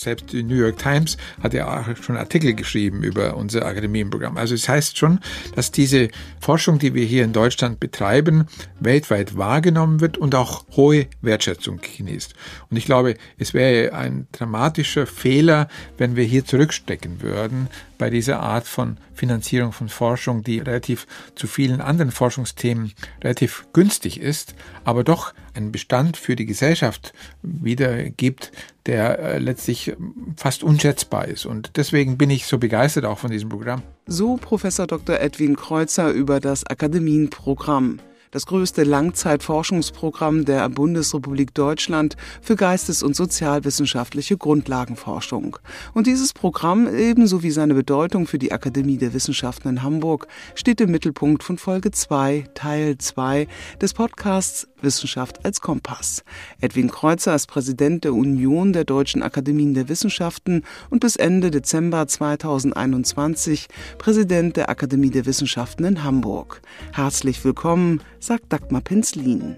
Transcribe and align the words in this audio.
Selbst 0.00 0.32
die 0.32 0.42
New 0.42 0.54
York 0.54 0.78
Times 0.78 1.18
hat 1.42 1.52
ja 1.52 1.68
auch 1.68 1.96
schon 2.02 2.16
Artikel 2.16 2.54
geschrieben 2.54 3.02
über 3.02 3.36
unser 3.36 3.66
Akademienprogramm. 3.66 4.38
Also 4.38 4.54
es 4.54 4.66
heißt 4.66 4.96
schon, 4.96 5.20
dass 5.54 5.72
diese 5.72 6.08
Forschung, 6.40 6.78
die 6.78 6.94
wir 6.94 7.04
hier 7.04 7.22
in 7.22 7.34
Deutschland 7.34 7.80
betreiben, 7.80 8.46
weltweit 8.80 9.36
wahrgenommen 9.36 10.00
wird 10.00 10.16
und 10.16 10.34
auch 10.34 10.64
hohe 10.74 11.06
Wertschätzung 11.20 11.80
genießt. 11.98 12.34
Und 12.70 12.78
ich 12.78 12.86
glaube, 12.86 13.14
es 13.36 13.52
wäre 13.52 13.92
ein 13.92 14.26
dramatischer 14.32 15.06
Fehler, 15.06 15.68
wenn 15.98 16.16
wir 16.16 16.24
hier 16.24 16.46
zurückstecken 16.46 17.20
würden 17.20 17.68
bei 18.00 18.08
dieser 18.08 18.40
Art 18.40 18.66
von 18.66 18.96
Finanzierung 19.12 19.72
von 19.72 19.90
Forschung, 19.90 20.42
die 20.42 20.58
relativ 20.58 21.06
zu 21.34 21.46
vielen 21.46 21.82
anderen 21.82 22.10
Forschungsthemen 22.10 22.92
relativ 23.22 23.66
günstig 23.74 24.18
ist, 24.18 24.54
aber 24.84 25.04
doch 25.04 25.34
einen 25.54 25.70
Bestand 25.70 26.16
für 26.16 26.34
die 26.34 26.46
Gesellschaft 26.46 27.12
wiedergibt, 27.42 28.52
der 28.86 29.18
äh, 29.18 29.38
letztlich 29.38 29.94
fast 30.38 30.64
unschätzbar 30.64 31.28
ist. 31.28 31.44
Und 31.44 31.72
deswegen 31.76 32.16
bin 32.16 32.30
ich 32.30 32.46
so 32.46 32.56
begeistert 32.56 33.04
auch 33.04 33.18
von 33.18 33.30
diesem 33.30 33.50
Programm. 33.50 33.82
So 34.06 34.38
Professor 34.38 34.86
Dr. 34.86 35.20
Edwin 35.20 35.54
Kreuzer 35.54 36.10
über 36.10 36.40
das 36.40 36.66
Akademienprogramm 36.66 38.00
das 38.30 38.46
größte 38.46 38.84
Langzeitforschungsprogramm 38.84 40.44
der 40.44 40.68
Bundesrepublik 40.68 41.52
Deutschland 41.54 42.16
für 42.40 42.56
geistes- 42.56 43.02
und 43.02 43.16
sozialwissenschaftliche 43.16 44.36
Grundlagenforschung. 44.36 45.58
Und 45.94 46.06
dieses 46.06 46.32
Programm, 46.32 46.86
ebenso 46.86 47.42
wie 47.42 47.50
seine 47.50 47.74
Bedeutung 47.74 48.26
für 48.26 48.38
die 48.38 48.52
Akademie 48.52 48.98
der 48.98 49.14
Wissenschaften 49.14 49.68
in 49.68 49.82
Hamburg, 49.82 50.28
steht 50.54 50.80
im 50.80 50.90
Mittelpunkt 50.90 51.42
von 51.42 51.58
Folge 51.58 51.90
2, 51.90 52.44
Teil 52.54 52.98
2 52.98 53.48
des 53.80 53.94
Podcasts 53.94 54.68
Wissenschaft 54.82 55.44
als 55.44 55.60
Kompass. 55.60 56.24
Edwin 56.60 56.90
Kreuzer 56.90 57.34
ist 57.34 57.48
Präsident 57.48 58.04
der 58.04 58.14
Union 58.14 58.72
der 58.72 58.84
Deutschen 58.84 59.22
Akademien 59.22 59.74
der 59.74 59.88
Wissenschaften 59.88 60.62
und 60.88 61.00
bis 61.00 61.16
Ende 61.16 61.50
Dezember 61.50 62.06
2021 62.06 63.68
Präsident 63.98 64.56
der 64.56 64.70
Akademie 64.70 65.10
der 65.10 65.26
Wissenschaften 65.26 65.84
in 65.84 66.04
Hamburg. 66.04 66.62
Herzlich 66.92 67.44
willkommen 67.44 68.00
sagt 68.20 68.52
Dagmar 68.52 68.82
Penzlin. 68.82 69.56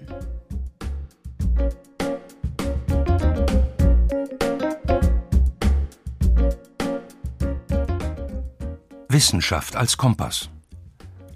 Wissenschaft 9.09 9.77
als 9.77 9.97
Kompass. 9.97 10.49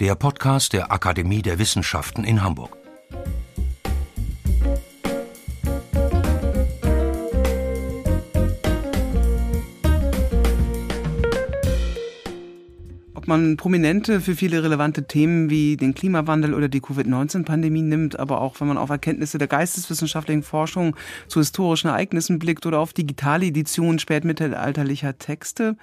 Der 0.01 0.15
Podcast 0.15 0.73
der 0.73 0.93
Akademie 0.93 1.43
der 1.43 1.59
Wissenschaften 1.59 2.25
in 2.25 2.43
Hamburg. 2.43 2.76
Man 13.27 13.57
Prominente 13.57 14.21
für 14.21 14.35
viele 14.35 14.63
relevante 14.63 15.07
Themen 15.07 15.51
wie 15.51 15.77
den 15.77 15.95
Klimawandel 15.95 16.55
oder 16.55 16.69
die 16.69 16.81
Covid-19-Pandemie 16.81 17.83
nimmt, 17.83 18.19
aber 18.19 18.41
auch 18.41 18.61
wenn 18.61 18.69
man 18.69 18.79
auf 18.79 18.91
Erkenntnisse 18.91 19.39
der 19.39 19.49
geisteswissenschaftlichen 19.49 20.43
Forschung 20.43 20.97
zu 21.29 21.41
historischen 21.41 21.89
Ereignissen 21.89 22.39
blickt 22.39 22.67
oder 22.67 22.81
auf 22.81 22.93
digitale 22.93 23.47
Editionen 23.47 23.99
spätmittelalterlicher 23.99 25.19
Texte. 25.19 25.77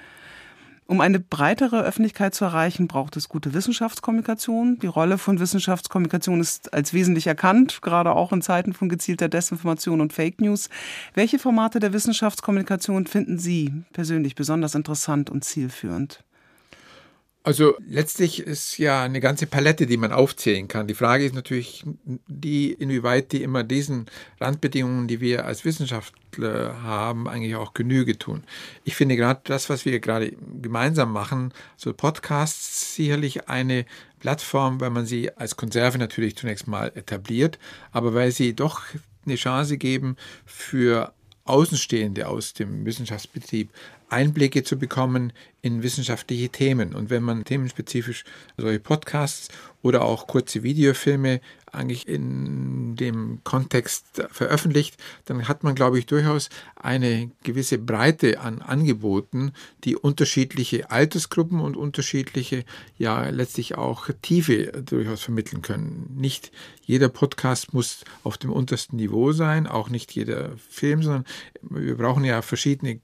Um 0.85 0.99
eine 0.99 1.19
breitere 1.19 1.81
Öffentlichkeit 1.81 2.35
zu 2.35 2.43
erreichen, 2.43 2.87
braucht 2.87 3.15
es 3.15 3.29
gute 3.29 3.53
Wissenschaftskommunikation. 3.53 4.79
Die 4.79 4.87
Rolle 4.87 5.17
von 5.17 5.39
Wissenschaftskommunikation 5.39 6.41
ist 6.41 6.73
als 6.73 6.93
wesentlich 6.93 7.25
erkannt, 7.25 7.81
gerade 7.81 8.11
auch 8.11 8.33
in 8.33 8.41
Zeiten 8.41 8.73
von 8.73 8.89
gezielter 8.89 9.29
Desinformation 9.29 10.01
und 10.01 10.11
Fake 10.11 10.41
News. 10.41 10.69
Welche 11.13 11.39
Formate 11.39 11.79
der 11.79 11.93
Wissenschaftskommunikation 11.93 13.07
finden 13.07 13.39
Sie 13.39 13.73
persönlich 13.93 14.35
besonders 14.35 14.75
interessant 14.75 15.29
und 15.29 15.45
zielführend? 15.45 16.23
Also 17.45 17.75
letztlich 17.85 18.39
ist 18.39 18.77
ja 18.77 19.03
eine 19.03 19.19
ganze 19.19 19.47
Palette, 19.47 19.85
die 19.85 19.97
man 19.97 20.13
aufzählen 20.13 20.69
kann. 20.69 20.87
Die 20.87 20.93
Frage 20.93 21.25
ist 21.25 21.35
natürlich 21.35 21.83
die, 22.05 22.71
inwieweit 22.71 23.33
die 23.33 23.43
immer 23.43 23.65
diesen 23.65 24.05
Randbedingungen, 24.39 25.09
die 25.09 25.19
wir 25.19 25.45
als 25.45 25.65
Wissenschaftler 25.65 26.81
haben, 26.83 27.27
eigentlich 27.27 27.57
auch 27.57 27.73
Genüge 27.73 28.17
tun. 28.17 28.43
Ich 28.85 28.95
finde 28.95 29.17
gerade 29.17 29.41
das, 29.43 29.69
was 29.69 29.83
wir 29.83 29.99
gerade 29.99 30.31
gemeinsam 30.61 31.11
machen, 31.11 31.53
so 31.75 31.93
Podcasts 31.93 32.95
sicherlich 32.95 33.49
eine 33.49 33.85
Plattform, 34.19 34.79
weil 34.79 34.91
man 34.91 35.05
sie 35.05 35.35
als 35.35 35.57
Konserve 35.57 35.97
natürlich 35.97 36.37
zunächst 36.37 36.69
mal 36.69 36.93
etabliert, 36.95 37.59
aber 37.91 38.13
weil 38.13 38.31
sie 38.31 38.55
doch 38.55 38.83
eine 39.25 39.35
Chance 39.35 39.77
geben 39.77 40.15
für 40.45 41.13
Außenstehende 41.45 42.27
aus 42.27 42.53
dem 42.53 42.85
Wissenschaftsbetrieb 42.85 43.69
Einblicke 44.09 44.63
zu 44.63 44.77
bekommen 44.77 45.33
in 45.61 45.83
wissenschaftliche 45.83 46.49
Themen. 46.49 46.93
Und 46.93 47.09
wenn 47.09 47.23
man 47.23 47.43
themenspezifisch 47.43 48.23
solche 48.57 48.79
Podcasts 48.79 49.49
oder 49.81 50.03
auch 50.03 50.27
kurze 50.27 50.63
Videofilme 50.63 51.41
eigentlich 51.73 52.07
in 52.07 52.95
dem 52.95 53.43
Kontext 53.43 54.23
veröffentlicht, 54.29 54.97
dann 55.25 55.47
hat 55.47 55.63
man, 55.63 55.75
glaube 55.75 55.99
ich, 55.99 56.05
durchaus 56.05 56.49
eine 56.75 57.31
gewisse 57.43 57.77
Breite 57.77 58.39
an 58.39 58.61
Angeboten, 58.61 59.53
die 59.83 59.95
unterschiedliche 59.95 60.91
Altersgruppen 60.91 61.59
und 61.59 61.75
unterschiedliche, 61.75 62.65
ja 62.97 63.29
letztlich 63.29 63.75
auch 63.75 64.09
Tiefe 64.21 64.83
durchaus 64.83 65.21
vermitteln 65.21 65.61
können. 65.61 66.13
Nicht 66.15 66.51
jeder 66.81 67.09
Podcast 67.09 67.73
muss 67.73 68.03
auf 68.23 68.37
dem 68.37 68.51
untersten 68.51 68.97
Niveau 68.97 69.31
sein, 69.31 69.67
auch 69.67 69.89
nicht 69.89 70.11
jeder 70.11 70.51
Film, 70.69 71.01
sondern 71.01 71.25
wir 71.61 71.97
brauchen 71.97 72.23
ja 72.23 72.41
verschiedene 72.41 72.99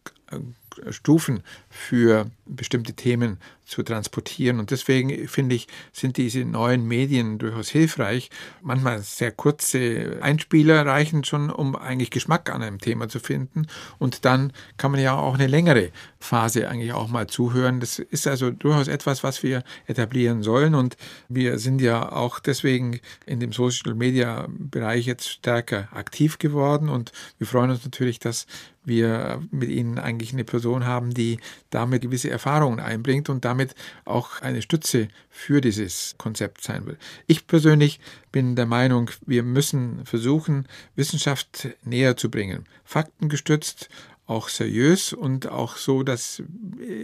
Stufen 0.89 1.41
für 1.69 2.29
bestimmte 2.45 2.93
Themen 2.93 3.37
zu 3.69 3.83
transportieren. 3.83 4.59
Und 4.59 4.71
deswegen 4.71 5.27
finde 5.27 5.55
ich, 5.55 5.67
sind 5.93 6.17
diese 6.17 6.43
neuen 6.43 6.87
Medien 6.87 7.37
durchaus 7.37 7.69
hilfreich. 7.69 8.29
Manchmal 8.61 8.99
sehr 9.03 9.31
kurze 9.31 10.17
Einspieler 10.21 10.85
reichen 10.85 11.23
schon, 11.23 11.51
um 11.51 11.75
eigentlich 11.75 12.09
Geschmack 12.09 12.49
an 12.49 12.63
einem 12.63 12.79
Thema 12.79 13.07
zu 13.07 13.19
finden. 13.19 13.67
Und 13.99 14.25
dann 14.25 14.51
kann 14.77 14.91
man 14.91 14.99
ja 14.99 15.15
auch 15.15 15.35
eine 15.35 15.47
längere 15.47 15.91
Phase 16.19 16.67
eigentlich 16.67 16.93
auch 16.93 17.09
mal 17.09 17.27
zuhören. 17.27 17.79
Das 17.79 17.99
ist 17.99 18.25
also 18.25 18.49
durchaus 18.49 18.87
etwas, 18.87 19.23
was 19.23 19.43
wir 19.43 19.63
etablieren 19.85 20.41
sollen. 20.41 20.73
Und 20.73 20.97
wir 21.27 21.59
sind 21.59 21.79
ja 21.79 22.11
auch 22.11 22.39
deswegen 22.39 22.99
in 23.27 23.39
dem 23.39 23.53
Social 23.53 23.93
Media 23.93 24.47
Bereich 24.49 25.05
jetzt 25.05 25.29
stärker 25.29 25.89
aktiv 25.91 26.39
geworden. 26.39 26.89
Und 26.89 27.11
wir 27.37 27.45
freuen 27.45 27.69
uns 27.69 27.85
natürlich, 27.85 28.19
dass 28.19 28.47
wir 28.83 29.41
mit 29.51 29.69
Ihnen 29.69 29.99
eigentlich 29.99 30.33
eine 30.33 30.43
Person 30.43 30.85
haben, 30.85 31.13
die 31.13 31.39
damit 31.69 32.01
gewisse 32.01 32.29
Erfahrungen 32.29 32.79
einbringt 32.79 33.29
und 33.29 33.45
damit 33.45 33.75
auch 34.05 34.41
eine 34.41 34.61
Stütze 34.61 35.07
für 35.29 35.61
dieses 35.61 36.15
Konzept 36.17 36.63
sein 36.63 36.85
will. 36.85 36.97
Ich 37.27 37.47
persönlich 37.47 37.99
bin 38.31 38.55
der 38.55 38.65
Meinung, 38.65 39.11
wir 39.25 39.43
müssen 39.43 40.05
versuchen, 40.05 40.67
Wissenschaft 40.95 41.69
näher 41.83 42.17
zu 42.17 42.29
bringen. 42.29 42.65
Faktengestützt, 42.83 43.89
auch 44.25 44.47
seriös 44.49 45.11
und 45.13 45.47
auch 45.47 45.77
so, 45.77 46.03
dass 46.03 46.43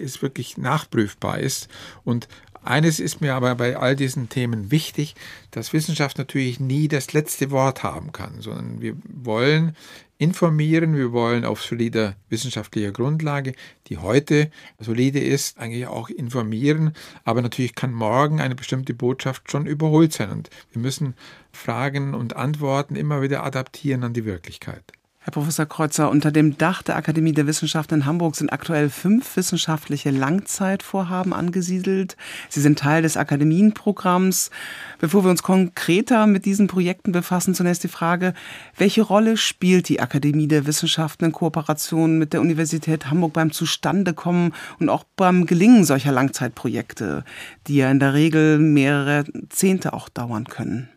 es 0.03 0.21
wirklich 0.21 0.57
nachprüfbar 0.57 1.39
ist 1.39 1.67
und 2.03 2.27
eines 2.67 2.99
ist 2.99 3.21
mir 3.21 3.35
aber 3.35 3.55
bei 3.55 3.77
all 3.77 3.95
diesen 3.95 4.29
Themen 4.29 4.71
wichtig, 4.71 5.15
dass 5.51 5.73
Wissenschaft 5.73 6.17
natürlich 6.17 6.59
nie 6.59 6.87
das 6.87 7.13
letzte 7.13 7.51
Wort 7.51 7.83
haben 7.83 8.11
kann, 8.11 8.41
sondern 8.41 8.81
wir 8.81 8.95
wollen 9.05 9.75
informieren, 10.17 10.95
wir 10.95 11.11
wollen 11.11 11.45
auf 11.45 11.61
solider 11.61 12.15
wissenschaftlicher 12.29 12.91
Grundlage, 12.91 13.53
die 13.87 13.97
heute 13.97 14.49
solide 14.79 15.19
ist, 15.19 15.57
eigentlich 15.57 15.87
auch 15.87 16.09
informieren, 16.09 16.93
aber 17.23 17.41
natürlich 17.41 17.75
kann 17.75 17.93
morgen 17.93 18.39
eine 18.39 18.55
bestimmte 18.55 18.93
Botschaft 18.93 19.51
schon 19.51 19.65
überholt 19.65 20.13
sein 20.13 20.31
und 20.31 20.49
wir 20.71 20.81
müssen 20.81 21.15
Fragen 21.51 22.13
und 22.13 22.35
Antworten 22.35 22.95
immer 22.95 23.21
wieder 23.21 23.43
adaptieren 23.43 24.03
an 24.03 24.13
die 24.13 24.25
Wirklichkeit. 24.25 24.93
Herr 25.25 25.31
Professor 25.31 25.65
Kreuzer, 25.65 26.11
unter 26.11 26.31
dem 26.31 26.55
Dach 26.55 26.83
der 26.83 26.97
Akademie 26.97 27.31
der 27.31 27.47
Wissenschaften 27.47 27.95
in 27.95 28.05
Hamburg 28.05 28.35
sind 28.35 28.53
aktuell 28.53 28.91
fünf 28.91 29.35
wissenschaftliche 29.37 30.11
Langzeitvorhaben 30.11 31.33
angesiedelt. 31.33 32.15
Sie 32.47 32.61
sind 32.61 32.77
Teil 32.77 33.01
des 33.01 33.17
Akademienprogramms. 33.17 34.51
Bevor 34.99 35.23
wir 35.23 35.31
uns 35.31 35.41
konkreter 35.41 36.27
mit 36.27 36.45
diesen 36.45 36.67
Projekten 36.67 37.11
befassen, 37.11 37.55
zunächst 37.55 37.83
die 37.83 37.87
Frage, 37.87 38.35
welche 38.77 39.01
Rolle 39.01 39.35
spielt 39.35 39.89
die 39.89 39.99
Akademie 39.99 40.47
der 40.47 40.67
Wissenschaften 40.67 41.25
in 41.25 41.31
Kooperation 41.31 42.19
mit 42.19 42.31
der 42.31 42.41
Universität 42.41 43.09
Hamburg 43.09 43.33
beim 43.33 43.51
Zustandekommen 43.51 44.53
und 44.79 44.89
auch 44.89 45.05
beim 45.15 45.47
Gelingen 45.47 45.85
solcher 45.85 46.11
Langzeitprojekte, 46.11 47.23
die 47.65 47.77
ja 47.77 47.89
in 47.89 47.99
der 47.99 48.13
Regel 48.13 48.59
mehrere 48.59 49.23
Zehnte 49.49 49.93
auch 49.93 50.07
dauern 50.07 50.45
können? 50.45 50.87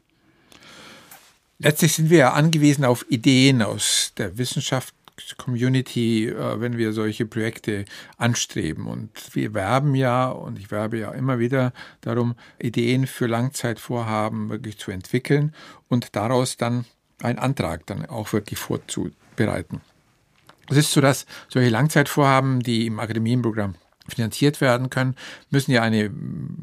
Letztlich 1.60 1.94
sind 1.94 2.10
wir 2.10 2.18
ja 2.18 2.32
angewiesen 2.34 2.84
auf 2.84 3.04
Ideen 3.08 3.62
aus 3.62 4.12
der 4.16 4.38
Wissenschaft, 4.38 4.94
Community, 5.36 6.28
äh, 6.28 6.60
wenn 6.60 6.78
wir 6.78 6.92
solche 6.92 7.26
Projekte 7.26 7.84
anstreben. 8.16 8.86
Und 8.86 9.34
wir 9.34 9.54
werben 9.54 9.96
ja, 9.96 10.28
und 10.28 10.58
ich 10.58 10.70
werbe 10.70 10.98
ja 10.98 11.10
immer 11.10 11.40
wieder 11.40 11.72
darum, 12.00 12.36
Ideen 12.60 13.08
für 13.08 13.26
Langzeitvorhaben 13.26 14.48
wirklich 14.50 14.78
zu 14.78 14.92
entwickeln 14.92 15.54
und 15.88 16.14
daraus 16.14 16.56
dann 16.56 16.84
einen 17.20 17.40
Antrag 17.40 17.86
dann 17.86 18.06
auch 18.06 18.32
wirklich 18.32 18.60
vorzubereiten. 18.60 19.80
Es 20.68 20.76
ist 20.76 20.92
so, 20.92 21.00
dass 21.00 21.26
solche 21.48 21.70
Langzeitvorhaben, 21.70 22.60
die 22.60 22.86
im 22.86 23.00
Akademienprogramm 23.00 23.74
finanziert 24.06 24.60
werden 24.60 24.90
können, 24.90 25.16
müssen 25.50 25.72
ja 25.72 25.82
eine 25.82 26.10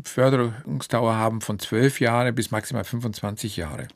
Förderungsdauer 0.03 1.15
haben 1.15 1.41
von 1.41 1.59
zwölf 1.59 1.99
Jahre 1.99 2.31
bis 2.31 2.51
maximal 2.51 2.83
25 2.83 3.57
Jahre. 3.57 3.87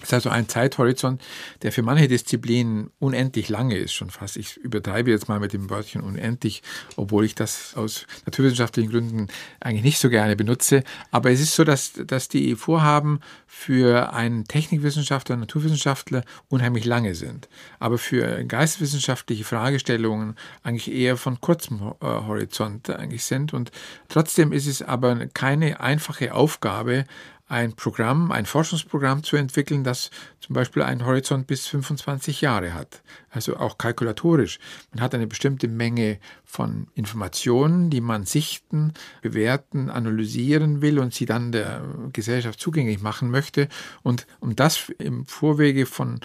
Das 0.00 0.08
ist 0.08 0.14
also 0.14 0.30
ein 0.30 0.48
Zeithorizont, 0.48 1.22
der 1.62 1.72
für 1.72 1.82
manche 1.82 2.08
Disziplinen 2.08 2.90
unendlich 2.98 3.48
lange 3.48 3.76
ist, 3.76 3.92
schon 3.92 4.10
fast. 4.10 4.36
Ich 4.36 4.56
übertreibe 4.56 5.10
jetzt 5.10 5.28
mal 5.28 5.40
mit 5.40 5.52
dem 5.52 5.70
Wörtchen 5.70 6.02
unendlich, 6.02 6.62
obwohl 6.96 7.24
ich 7.24 7.34
das 7.34 7.74
aus 7.76 8.06
naturwissenschaftlichen 8.24 8.90
Gründen 8.90 9.28
eigentlich 9.60 9.84
nicht 9.84 9.98
so 9.98 10.10
gerne 10.10 10.36
benutze. 10.36 10.82
Aber 11.10 11.30
es 11.30 11.40
ist 11.40 11.54
so, 11.54 11.64
dass, 11.64 11.92
dass 12.06 12.28
die 12.28 12.54
Vorhaben 12.56 13.20
für 13.46 14.12
einen 14.12 14.44
Technikwissenschaftler, 14.44 15.36
Naturwissenschaftler 15.36 16.22
unheimlich 16.48 16.84
lange 16.84 17.14
sind. 17.14 17.48
Aber 17.78 17.98
für 17.98 18.44
geistwissenschaftliche 18.44 19.44
Fragestellungen 19.44 20.36
eigentlich 20.62 20.92
eher 20.92 21.16
von 21.16 21.40
kurzem 21.40 21.94
äh, 22.00 22.06
Horizont 22.06 22.90
eigentlich 22.90 23.24
sind. 23.24 23.54
Und 23.54 23.70
trotzdem 24.08 24.52
ist 24.52 24.66
es 24.66 24.82
aber 24.82 25.26
keine 25.28 25.80
einfache 25.80 26.34
Aufgabe, 26.34 27.04
ein 27.48 27.74
Programm, 27.74 28.32
ein 28.32 28.44
Forschungsprogramm 28.44 29.22
zu 29.22 29.36
entwickeln, 29.36 29.84
das 29.84 30.10
zum 30.40 30.54
Beispiel 30.54 30.82
einen 30.82 31.06
Horizont 31.06 31.46
bis 31.46 31.66
25 31.66 32.40
Jahre 32.40 32.74
hat. 32.74 33.02
Also 33.30 33.56
auch 33.56 33.78
kalkulatorisch. 33.78 34.58
Man 34.92 35.02
hat 35.02 35.14
eine 35.14 35.26
bestimmte 35.26 35.68
Menge 35.68 36.18
von 36.44 36.88
Informationen, 36.94 37.90
die 37.90 38.00
man 38.00 38.24
sichten, 38.24 38.94
bewerten, 39.22 39.90
analysieren 39.90 40.82
will 40.82 40.98
und 40.98 41.14
sie 41.14 41.26
dann 41.26 41.52
der 41.52 41.82
Gesellschaft 42.12 42.58
zugänglich 42.58 43.00
machen 43.00 43.30
möchte. 43.30 43.68
Und 44.02 44.26
um 44.40 44.56
das 44.56 44.88
im 44.98 45.26
Vorwege 45.26 45.86
von 45.86 46.20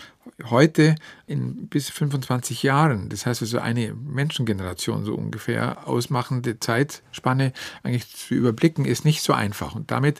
heute 0.49 0.95
in 1.27 1.67
bis 1.67 1.89
25 1.89 2.63
Jahren, 2.63 3.09
das 3.09 3.25
heißt 3.25 3.41
also 3.41 3.59
eine 3.59 3.93
Menschengeneration 3.93 5.05
so 5.05 5.15
ungefähr 5.15 5.87
ausmachende 5.87 6.59
Zeitspanne 6.59 7.53
eigentlich 7.83 8.07
zu 8.15 8.33
überblicken, 8.35 8.85
ist 8.85 9.05
nicht 9.05 9.21
so 9.21 9.33
einfach. 9.33 9.75
Und 9.75 9.91
damit 9.91 10.19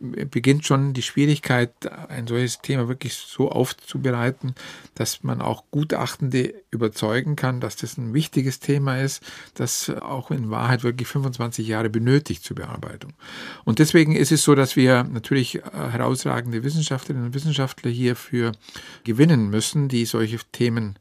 beginnt 0.00 0.64
schon 0.64 0.94
die 0.94 1.02
Schwierigkeit, 1.02 1.70
ein 2.08 2.26
solches 2.26 2.60
Thema 2.60 2.88
wirklich 2.88 3.14
so 3.14 3.50
aufzubereiten, 3.50 4.54
dass 4.94 5.22
man 5.22 5.42
auch 5.42 5.64
Gutachtende 5.70 6.54
überzeugen 6.70 7.36
kann, 7.36 7.60
dass 7.60 7.76
das 7.76 7.98
ein 7.98 8.14
wichtiges 8.14 8.60
Thema 8.60 8.98
ist, 8.98 9.22
das 9.54 9.90
auch 9.90 10.30
in 10.30 10.50
Wahrheit 10.50 10.82
wirklich 10.82 11.06
25 11.06 11.68
Jahre 11.68 11.90
benötigt 11.90 12.42
zur 12.42 12.56
Bearbeitung. 12.56 13.12
Und 13.64 13.78
deswegen 13.78 14.16
ist 14.16 14.32
es 14.32 14.42
so, 14.42 14.54
dass 14.54 14.74
wir 14.74 15.04
natürlich 15.04 15.60
herausragende 15.72 16.64
Wissenschaftlerinnen 16.64 17.26
und 17.26 17.34
Wissenschaftler 17.34 17.90
hierfür 17.90 18.52
gewinnen 19.04 19.50
müssen, 19.50 19.88
die 19.88 20.06
solche 20.06 20.38
Themen 20.52 20.98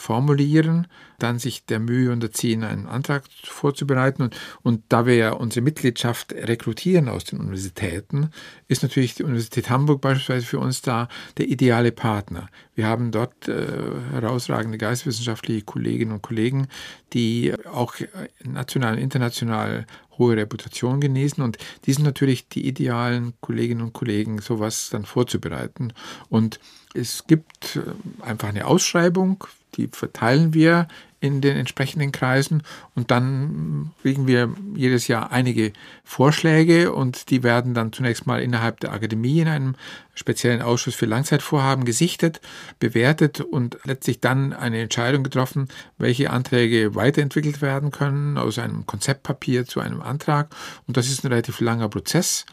formulieren, 0.00 0.86
dann 1.18 1.38
sich 1.38 1.66
der 1.66 1.78
Mühe 1.78 2.10
unterziehen, 2.10 2.64
einen 2.64 2.86
Antrag 2.86 3.24
vorzubereiten. 3.44 4.22
Und, 4.22 4.36
und 4.62 4.82
da 4.88 5.04
wir 5.04 5.14
ja 5.14 5.32
unsere 5.32 5.62
Mitgliedschaft 5.62 6.32
rekrutieren 6.32 7.08
aus 7.08 7.24
den 7.24 7.38
Universitäten, 7.38 8.30
ist 8.66 8.82
natürlich 8.82 9.14
die 9.14 9.24
Universität 9.24 9.68
Hamburg 9.68 10.00
beispielsweise 10.00 10.46
für 10.46 10.58
uns 10.58 10.80
da 10.80 11.08
der 11.36 11.48
ideale 11.48 11.92
Partner. 11.92 12.48
Wir 12.74 12.86
haben 12.86 13.10
dort 13.12 13.46
äh, 13.46 13.66
herausragende 14.12 14.78
geistwissenschaftliche 14.78 15.62
Kolleginnen 15.62 16.12
und 16.12 16.22
Kollegen, 16.22 16.68
die 17.12 17.52
auch 17.70 17.94
national 18.42 18.94
und 18.94 19.00
international 19.00 19.86
hohe 20.16 20.36
Reputation 20.36 21.00
genießen 21.00 21.42
und 21.42 21.58
die 21.84 21.92
sind 21.92 22.04
natürlich 22.04 22.48
die 22.48 22.66
idealen 22.66 23.34
Kolleginnen 23.40 23.82
und 23.82 23.92
Kollegen, 23.92 24.40
sowas 24.40 24.88
dann 24.90 25.04
vorzubereiten. 25.04 25.92
Und 26.28 26.60
es 26.94 27.26
gibt 27.26 27.76
äh, 27.76 28.24
einfach 28.24 28.48
eine 28.48 28.66
Ausschreibung 28.66 29.44
die 29.76 29.88
verteilen 29.88 30.54
wir 30.54 30.88
in 31.22 31.42
den 31.42 31.54
entsprechenden 31.54 32.12
Kreisen 32.12 32.62
und 32.94 33.10
dann 33.10 33.90
kriegen 34.00 34.26
wir 34.26 34.54
jedes 34.74 35.06
Jahr 35.06 35.32
einige 35.32 35.74
Vorschläge 36.02 36.94
und 36.94 37.28
die 37.28 37.42
werden 37.42 37.74
dann 37.74 37.92
zunächst 37.92 38.26
mal 38.26 38.42
innerhalb 38.42 38.80
der 38.80 38.92
Akademie 38.92 39.40
in 39.40 39.48
einem 39.48 39.74
speziellen 40.14 40.62
Ausschuss 40.62 40.94
für 40.94 41.04
Langzeitvorhaben 41.04 41.84
gesichtet, 41.84 42.40
bewertet 42.78 43.42
und 43.42 43.78
letztlich 43.84 44.20
dann 44.20 44.54
eine 44.54 44.80
Entscheidung 44.80 45.22
getroffen, 45.22 45.68
welche 45.98 46.30
Anträge 46.30 46.94
weiterentwickelt 46.94 47.60
werden 47.60 47.90
können 47.90 48.38
aus 48.38 48.58
einem 48.58 48.86
Konzeptpapier 48.86 49.66
zu 49.66 49.80
einem 49.80 50.00
Antrag. 50.00 50.48
Und 50.86 50.96
das 50.96 51.08
ist 51.08 51.22
ein 51.22 51.28
relativ 51.28 51.60
langer 51.60 51.90
Prozess 51.90 52.46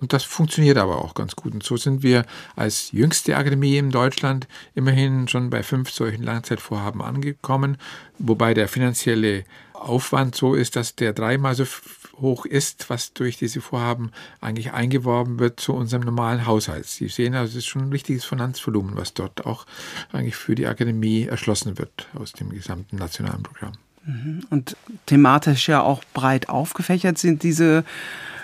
und 0.00 0.12
das 0.12 0.24
funktioniert 0.24 0.78
aber 0.78 1.04
auch 1.04 1.14
ganz 1.14 1.36
gut. 1.36 1.52
Und 1.52 1.62
so 1.62 1.76
sind 1.76 2.02
wir 2.02 2.24
als 2.56 2.92
jüngste 2.92 3.36
Akademie 3.36 3.76
in 3.76 3.90
Deutschland 3.90 4.48
immerhin 4.74 5.28
schon 5.28 5.50
bei 5.50 5.62
fünf 5.62 5.90
solchen 5.90 6.22
Langzeitvorhaben 6.22 7.02
angekommen, 7.02 7.76
wobei 8.18 8.54
der 8.54 8.68
finanzielle 8.68 9.44
Aufwand 9.74 10.34
so 10.34 10.54
ist, 10.54 10.76
dass 10.76 10.94
der 10.94 11.12
dreimal 11.12 11.54
so 11.54 11.64
hoch 12.20 12.44
ist, 12.44 12.90
was 12.90 13.14
durch 13.14 13.38
diese 13.38 13.60
Vorhaben 13.60 14.10
eigentlich 14.40 14.72
eingeworben 14.72 15.38
wird 15.38 15.58
zu 15.58 15.72
unserem 15.72 16.02
normalen 16.02 16.46
Haushalt. 16.46 16.86
Sie 16.86 17.08
sehen 17.08 17.34
also, 17.34 17.50
es 17.50 17.56
ist 17.64 17.66
schon 17.66 17.82
ein 17.82 17.92
richtiges 17.92 18.24
Finanzvolumen, 18.24 18.96
was 18.96 19.14
dort 19.14 19.46
auch 19.46 19.66
eigentlich 20.12 20.36
für 20.36 20.54
die 20.54 20.66
Akademie 20.66 21.24
erschlossen 21.24 21.78
wird 21.78 22.08
aus 22.14 22.32
dem 22.32 22.50
gesamten 22.50 22.96
nationalen 22.96 23.42
Programm. 23.42 23.72
Mhm. 24.04 24.46
Und 24.50 24.76
thematisch 25.06 25.68
ja 25.68 25.82
auch 25.82 26.02
breit 26.14 26.48
aufgefächert 26.48 27.18
sind 27.18 27.42
diese 27.42 27.84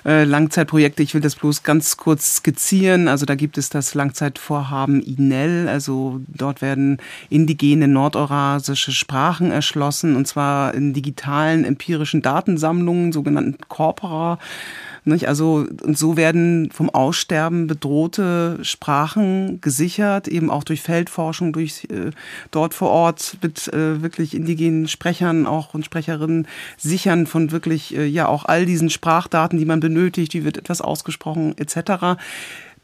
äh, 0.07 0.25
Langzeitprojekte. 0.25 1.03
Ich 1.03 1.15
will 1.15 1.21
das 1.21 1.35
bloß 1.35 1.65
ganz 1.65 1.97
kurz 1.97 2.37
skizzieren. 2.37 3.09
Also 3.09 3.27
da 3.27 3.35
gibt 3.35 3.59
es 3.59 3.71
das 3.71 3.95
Langzeitvorhaben 3.95 5.03
INEL. 5.03 5.69
Also 5.69 6.21
dort 6.29 6.63
werden 6.63 6.99
indigene 7.29 7.89
nordeurasische 7.89 8.93
Sprachen 8.93 9.51
erschlossen 9.51 10.15
und 10.15 10.29
zwar 10.29 10.75
in 10.75 10.93
digitalen 10.93 11.65
empirischen 11.65 12.23
Datensammlungen, 12.23 13.13
sogenannten 13.13 13.59
Corpora. 13.69 14.39
Nicht? 15.09 15.29
Also, 15.29 15.65
und 15.85 15.97
so 15.97 16.17
werden 16.17 16.73
vom 16.73 16.91
Aussterben 16.91 17.69
bedrohte 17.69 18.59
Sprachen 18.63 19.61
gesichert, 19.61 20.27
eben 20.27 20.51
auch 20.51 20.65
durch 20.65 20.83
Feldforschung, 20.83 21.53
durch 21.53 21.85
äh, 21.85 22.11
dort 22.51 22.75
vor 22.75 22.91
Ort 22.91 23.37
mit 23.41 23.69
äh, 23.69 24.03
wirklich 24.03 24.35
indigenen 24.35 24.89
Sprechern 24.89 25.47
auch 25.47 25.75
und 25.75 25.85
Sprecherinnen 25.85 26.49
sichern 26.77 27.29
von 27.29 27.53
wirklich, 27.53 27.97
äh, 27.97 28.05
ja, 28.05 28.27
auch 28.27 28.47
all 28.47 28.67
diesen 28.67 28.91
Sprachdaten, 28.91 29.61
die 29.61 29.65
man 29.65 29.79
benötigt, 29.79 30.35
wie 30.35 30.45
wird 30.45 30.59
etwas 30.59 30.81
ausgesprochen, 30.81 31.57
etc. 31.57 32.19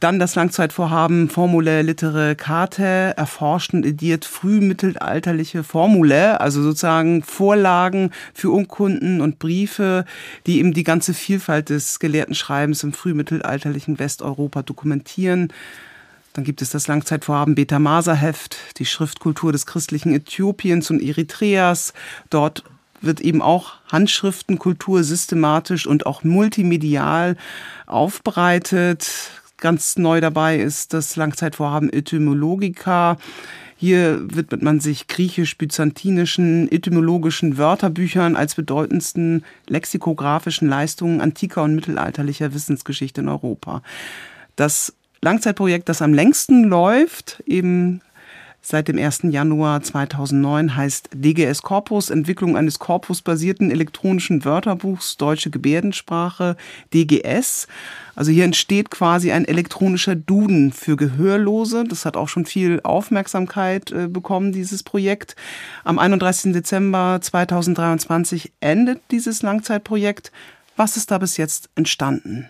Dann 0.03 0.19
das 0.19 0.35
Langzeitvorhaben 0.35 1.29
Formule 1.29 1.83
Litere 1.83 2.35
Carte 2.35 3.15
erforscht 3.17 3.73
und 3.73 3.87
ediert 3.87 4.25
frühmittelalterliche 4.25 5.63
Formule, 5.63 6.41
also 6.41 6.61
sozusagen 6.61 7.23
Vorlagen 7.23 8.11
für 8.35 8.51
Urkunden 8.51 9.21
und 9.21 9.39
Briefe, 9.39 10.05
die 10.49 10.59
eben 10.59 10.75
die 10.75 10.83
ganze 10.83 11.15
Vielfalt 11.15 11.69
des 11.69 12.01
gelehrten 12.01 12.35
Schreibens 12.35 12.83
im 12.83 12.93
frühmittelalterlichen 12.93 14.01
Westeuropa 14.01 14.63
dokumentieren. 14.63 15.53
Dann 16.33 16.43
gibt 16.43 16.63
es 16.63 16.71
das 16.71 16.89
Langzeitvorhaben 16.89 17.55
Beta 17.55 17.79
Maser 17.79 18.17
Heft, 18.17 18.57
die 18.79 18.87
Schriftkultur 18.87 19.53
des 19.53 19.67
christlichen 19.67 20.13
Äthiopiens 20.13 20.91
und 20.91 21.01
Eritreas. 21.01 21.93
Dort 22.29 22.65
wird 23.03 23.21
eben 23.21 23.41
auch 23.41 23.75
Handschriftenkultur 23.87 25.05
systematisch 25.05 25.87
und 25.87 26.07
auch 26.07 26.25
multimedial 26.25 27.37
aufbereitet. 27.87 29.42
Ganz 29.63 29.97
neu 29.97 30.21
dabei 30.21 30.59
ist 30.59 30.93
das 30.93 31.15
Langzeitvorhaben 31.15 31.93
Etymologica. 31.93 33.17
Hier 33.77 34.21
widmet 34.35 34.61
man 34.61 34.81
sich 34.81 35.07
griechisch-byzantinischen 35.07 36.67
etymologischen 36.73 37.59
Wörterbüchern 37.59 38.35
als 38.35 38.57
bedeutendsten 38.57 39.45
lexikografischen 39.69 40.69
Leistungen 40.69 41.21
antiker 41.21 41.63
und 41.63 41.77
mittelalterlicher 41.77 42.53
Wissensgeschichte 42.53 43.21
in 43.21 43.29
Europa. 43.29 43.85
Das 44.57 44.95
Langzeitprojekt, 45.21 45.89
das 45.89 46.03
am 46.03 46.13
längsten 46.13 46.65
läuft, 46.65 47.41
eben 47.47 48.01
seit 48.63 48.89
dem 48.89 48.97
1. 48.97 49.25
Januar 49.25 49.83
2009 49.83 50.77
heißt 50.77 51.11
DGS 51.13 51.63
Corpus, 51.63 52.11
Entwicklung 52.11 52.57
eines 52.57 52.79
korpusbasierten 52.79 53.71
elektronischen 53.71 54.45
Wörterbuchs 54.45 55.17
Deutsche 55.17 55.51
Gebärdensprache, 55.51 56.57
DGS. 56.95 57.67
Also 58.15 58.31
hier 58.31 58.45
entsteht 58.45 58.91
quasi 58.91 59.33
ein 59.33 59.45
elektronischer 59.45 60.15
Duden 60.15 60.73
für 60.73 60.97
Gehörlose. 60.97 61.85
Das 61.85 62.05
hat 62.05 62.17
auch 62.17 62.29
schon 62.29 62.47
viel 62.47 62.81
Aufmerksamkeit 62.85 63.91
äh, 63.91 64.07
bekommen, 64.07 64.53
dieses 64.53 64.83
Projekt. 64.83 65.35
Am 65.85 65.99
31. 65.99 66.53
Dezember 66.53 67.19
2023 67.21 68.53
endet 68.61 69.01
dieses 69.11 69.43
Langzeitprojekt. 69.43 70.31
Was 70.77 70.97
ist 70.97 71.11
da 71.11 71.19
bis 71.19 71.37
jetzt 71.37 71.69
entstanden? 71.75 72.49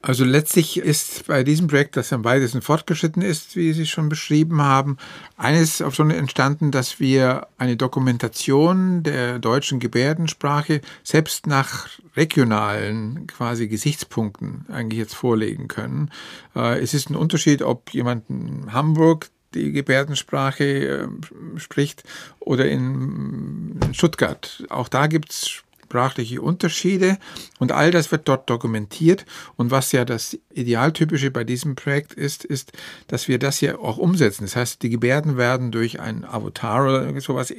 Also 0.00 0.24
letztlich 0.24 0.78
ist 0.78 1.26
bei 1.26 1.42
diesem 1.42 1.66
Projekt, 1.66 1.96
das 1.96 2.12
am 2.12 2.24
weitesten 2.24 2.62
fortgeschritten 2.62 3.20
ist, 3.20 3.56
wie 3.56 3.72
Sie 3.72 3.86
schon 3.86 4.08
beschrieben 4.08 4.62
haben, 4.62 4.96
eines 5.36 5.82
auch 5.82 5.92
schon 5.92 6.10
entstanden, 6.10 6.70
dass 6.70 7.00
wir 7.00 7.48
eine 7.58 7.76
Dokumentation 7.76 9.02
der 9.02 9.40
deutschen 9.40 9.80
Gebärdensprache 9.80 10.82
selbst 11.02 11.48
nach 11.48 11.88
regionalen 12.16 13.26
quasi 13.26 13.66
Gesichtspunkten 13.66 14.66
eigentlich 14.68 15.00
jetzt 15.00 15.14
vorlegen 15.14 15.66
können. 15.66 16.10
Äh, 16.54 16.78
es 16.78 16.94
ist 16.94 17.10
ein 17.10 17.16
Unterschied, 17.16 17.62
ob 17.62 17.92
jemand 17.92 18.30
in 18.30 18.72
Hamburg 18.72 19.30
die 19.54 19.72
Gebärdensprache 19.72 20.64
äh, 20.64 21.08
spricht 21.56 22.04
oder 22.38 22.68
in 22.68 23.80
Stuttgart. 23.92 24.64
Auch 24.68 24.88
da 24.88 25.08
gibt 25.08 25.32
es 25.32 25.64
sprachliche 25.88 26.42
Unterschiede 26.42 27.16
und 27.58 27.72
all 27.72 27.90
das 27.90 28.12
wird 28.12 28.28
dort 28.28 28.48
dokumentiert. 28.50 29.24
Und 29.56 29.70
was 29.70 29.92
ja 29.92 30.04
das 30.04 30.38
Idealtypische 30.52 31.30
bei 31.30 31.44
diesem 31.44 31.76
Projekt 31.76 32.12
ist, 32.12 32.44
ist, 32.44 32.72
dass 33.06 33.26
wir 33.26 33.38
das 33.38 33.58
hier 33.58 33.80
auch 33.80 33.96
umsetzen. 33.96 34.44
Das 34.44 34.54
heißt, 34.54 34.82
die 34.82 34.90
Gebärden 34.90 35.38
werden 35.38 35.72
durch 35.72 35.98
ein 35.98 36.24
Avatar 36.24 36.84
oder 36.84 37.20
sowas 37.20 37.54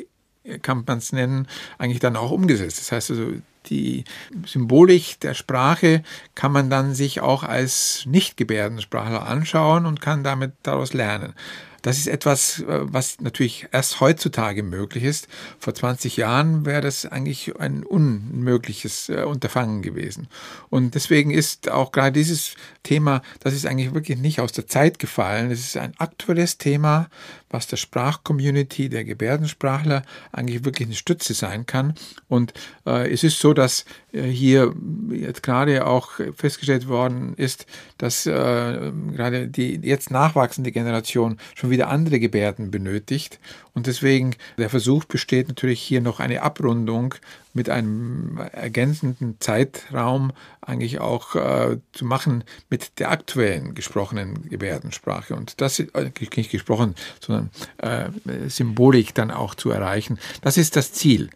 kann 0.61 0.83
man 0.87 0.99
es 0.99 1.11
nennen, 1.11 1.47
eigentlich 1.77 1.99
dann 1.99 2.15
auch 2.15 2.31
umgesetzt. 2.31 2.79
Das 2.79 2.91
heißt 2.91 3.11
also, 3.11 3.33
die 3.65 4.03
Symbolik 4.45 5.19
der 5.19 5.33
Sprache 5.33 6.03
kann 6.33 6.51
man 6.51 6.69
dann 6.69 6.93
sich 6.93 7.21
auch 7.21 7.43
als 7.43 8.03
Nicht-Gebärdensprachler 8.07 9.27
anschauen 9.27 9.85
und 9.85 10.01
kann 10.01 10.23
damit 10.23 10.53
daraus 10.63 10.93
lernen. 10.93 11.33
Das 11.81 11.97
ist 11.97 12.07
etwas, 12.07 12.59
äh, 12.59 12.65
was 12.67 13.19
natürlich 13.21 13.67
erst 13.71 13.99
heutzutage 13.99 14.63
möglich 14.63 15.03
ist. 15.03 15.27
Vor 15.59 15.73
20 15.73 16.17
Jahren 16.17 16.65
wäre 16.65 16.81
das 16.81 17.05
eigentlich 17.05 17.59
ein 17.59 17.83
unmögliches 17.83 19.09
äh, 19.09 19.23
Unterfangen 19.23 19.81
gewesen. 19.81 20.27
Und 20.69 20.95
deswegen 20.95 21.31
ist 21.31 21.69
auch 21.69 21.91
gerade 21.91 22.11
dieses 22.11 22.55
Thema, 22.83 23.21
das 23.41 23.53
ist 23.53 23.65
eigentlich 23.65 23.93
wirklich 23.93 24.17
nicht 24.17 24.39
aus 24.39 24.51
der 24.51 24.67
Zeit 24.67 24.99
gefallen. 24.99 25.51
Es 25.51 25.59
ist 25.59 25.77
ein 25.77 25.93
aktuelles 25.97 26.57
Thema, 26.57 27.09
was 27.49 27.67
der 27.67 27.77
Sprachcommunity 27.77 28.89
der 28.89 29.03
Gebärdensprachler 29.03 30.03
eigentlich 30.31 30.65
wirklich 30.65 30.87
eine 30.87 30.95
Stütze 30.95 31.33
sein 31.33 31.65
kann. 31.65 31.95
Und 32.27 32.53
äh, 32.85 33.11
es 33.11 33.23
ist 33.23 33.39
so, 33.39 33.53
dass 33.53 33.85
äh, 34.11 34.23
hier 34.23 34.73
jetzt 35.09 35.43
gerade 35.43 35.85
auch 35.87 36.11
festgestellt 36.35 36.87
worden 36.87 37.33
ist, 37.35 37.65
dass 37.97 38.25
äh, 38.25 38.31
gerade 38.31 39.47
die 39.47 39.79
jetzt 39.83 40.11
nachwachsende 40.11 40.71
Generation 40.71 41.37
schon 41.55 41.69
wieder 41.69 41.89
andere 41.89 42.19
Gebärden 42.19 42.71
benötigt. 42.71 43.39
Und 43.73 43.87
deswegen 43.87 44.35
der 44.57 44.69
Versuch 44.69 45.05
besteht 45.05 45.47
natürlich 45.47 45.81
hier 45.81 46.01
noch 46.01 46.19
eine 46.19 46.41
Abrundung 46.41 47.15
mit 47.53 47.69
einem 47.69 48.37
ergänzenden 48.51 49.37
Zeitraum 49.39 50.31
eigentlich 50.61 50.99
auch 50.99 51.35
äh, 51.35 51.77
zu 51.91 52.05
machen 52.05 52.43
mit 52.69 52.99
der 52.99 53.11
aktuellen 53.11 53.73
gesprochenen 53.73 54.49
Gebärdensprache. 54.49 55.35
Und 55.35 55.59
das 55.61 55.79
äh, 55.79 56.11
nicht 56.35 56.51
gesprochen, 56.51 56.95
sondern 57.19 57.49
äh, 57.77 58.09
Symbolik 58.49 59.13
dann 59.15 59.31
auch 59.31 59.55
zu 59.55 59.71
erreichen. 59.71 60.19
Das 60.41 60.57
ist 60.57 60.75
das 60.75 60.93
Ziel. 60.93 61.29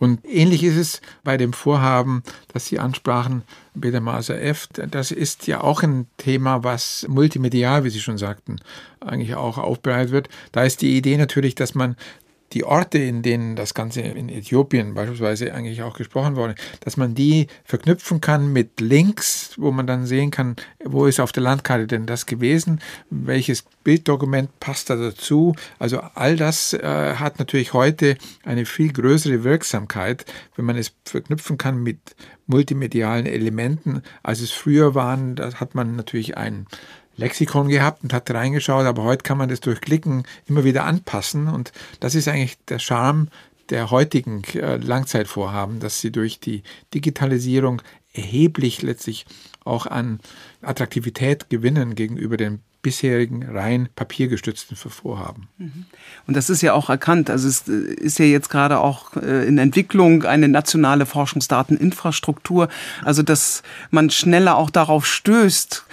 Und 0.00 0.24
ähnlich 0.24 0.64
ist 0.64 0.76
es 0.76 1.02
bei 1.24 1.36
dem 1.36 1.52
Vorhaben, 1.52 2.22
das 2.54 2.66
Sie 2.66 2.78
ansprachen, 2.78 3.42
Peter 3.78 4.00
Maser 4.00 4.40
F. 4.40 4.66
Das 4.72 5.10
ist 5.10 5.46
ja 5.46 5.60
auch 5.60 5.82
ein 5.82 6.06
Thema, 6.16 6.64
was 6.64 7.06
multimedial, 7.06 7.84
wie 7.84 7.90
Sie 7.90 8.00
schon 8.00 8.16
sagten, 8.16 8.56
eigentlich 9.00 9.34
auch 9.34 9.58
aufbereitet 9.58 10.10
wird. 10.10 10.28
Da 10.52 10.64
ist 10.64 10.80
die 10.80 10.96
Idee 10.96 11.18
natürlich, 11.18 11.54
dass 11.54 11.74
man 11.74 11.96
die 12.52 12.64
Orte, 12.64 12.98
in 12.98 13.22
denen 13.22 13.54
das 13.54 13.74
Ganze 13.74 14.00
in 14.00 14.28
Äthiopien 14.28 14.94
beispielsweise 14.94 15.54
eigentlich 15.54 15.82
auch 15.82 15.96
gesprochen 15.96 16.36
wurde, 16.36 16.54
dass 16.80 16.96
man 16.96 17.14
die 17.14 17.46
verknüpfen 17.64 18.20
kann 18.20 18.52
mit 18.52 18.80
Links, 18.80 19.54
wo 19.56 19.70
man 19.70 19.86
dann 19.86 20.06
sehen 20.06 20.30
kann, 20.30 20.56
wo 20.84 21.06
ist 21.06 21.20
auf 21.20 21.32
der 21.32 21.42
Landkarte 21.42 21.86
denn 21.86 22.06
das 22.06 22.26
gewesen, 22.26 22.80
welches 23.08 23.64
Bilddokument 23.84 24.58
passt 24.58 24.90
da 24.90 24.96
dazu. 24.96 25.54
Also 25.78 26.00
all 26.14 26.36
das 26.36 26.72
äh, 26.72 27.14
hat 27.14 27.38
natürlich 27.38 27.72
heute 27.72 28.16
eine 28.44 28.66
viel 28.66 28.92
größere 28.92 29.44
Wirksamkeit, 29.44 30.24
wenn 30.56 30.64
man 30.64 30.76
es 30.76 30.92
verknüpfen 31.04 31.56
kann 31.56 31.82
mit 31.82 31.98
multimedialen 32.46 33.26
Elementen, 33.26 34.02
als 34.22 34.40
es 34.40 34.50
früher 34.50 34.94
waren. 34.94 35.36
Da 35.36 35.54
hat 35.54 35.74
man 35.74 35.96
natürlich 35.96 36.36
ein 36.36 36.66
Lexikon 37.20 37.68
gehabt 37.68 38.02
und 38.02 38.12
hat 38.12 38.30
reingeschaut, 38.30 38.86
aber 38.86 39.04
heute 39.04 39.22
kann 39.22 39.38
man 39.38 39.48
das 39.48 39.60
durch 39.60 39.80
Klicken 39.80 40.24
immer 40.46 40.64
wieder 40.64 40.84
anpassen 40.84 41.48
und 41.48 41.72
das 42.00 42.14
ist 42.14 42.26
eigentlich 42.26 42.58
der 42.68 42.78
Charme 42.78 43.28
der 43.68 43.90
heutigen 43.90 44.42
äh, 44.54 44.76
Langzeitvorhaben, 44.76 45.78
dass 45.80 46.00
sie 46.00 46.10
durch 46.10 46.40
die 46.40 46.62
Digitalisierung 46.92 47.82
erheblich 48.12 48.82
letztlich 48.82 49.26
auch 49.64 49.86
an 49.86 50.18
Attraktivität 50.62 51.50
gewinnen 51.50 51.94
gegenüber 51.94 52.36
den 52.36 52.60
bisherigen 52.82 53.42
rein 53.42 53.88
papiergestützten 53.94 54.76
Vorhaben. 54.76 55.48
Mhm. 55.58 55.84
Und 56.26 56.36
das 56.36 56.48
ist 56.48 56.62
ja 56.62 56.72
auch 56.72 56.88
erkannt. 56.88 57.28
Also 57.28 57.46
es 57.46 57.68
äh, 57.68 57.72
ist 57.72 58.18
ja 58.18 58.24
jetzt 58.24 58.48
gerade 58.48 58.78
auch 58.78 59.16
äh, 59.16 59.46
in 59.46 59.58
Entwicklung 59.58 60.24
eine 60.24 60.48
nationale 60.48 61.04
Forschungsdateninfrastruktur. 61.04 62.68
Also 63.04 63.22
dass 63.22 63.62
man 63.90 64.08
schneller 64.08 64.56
auch 64.56 64.70
darauf 64.70 65.06
stößt. 65.06 65.84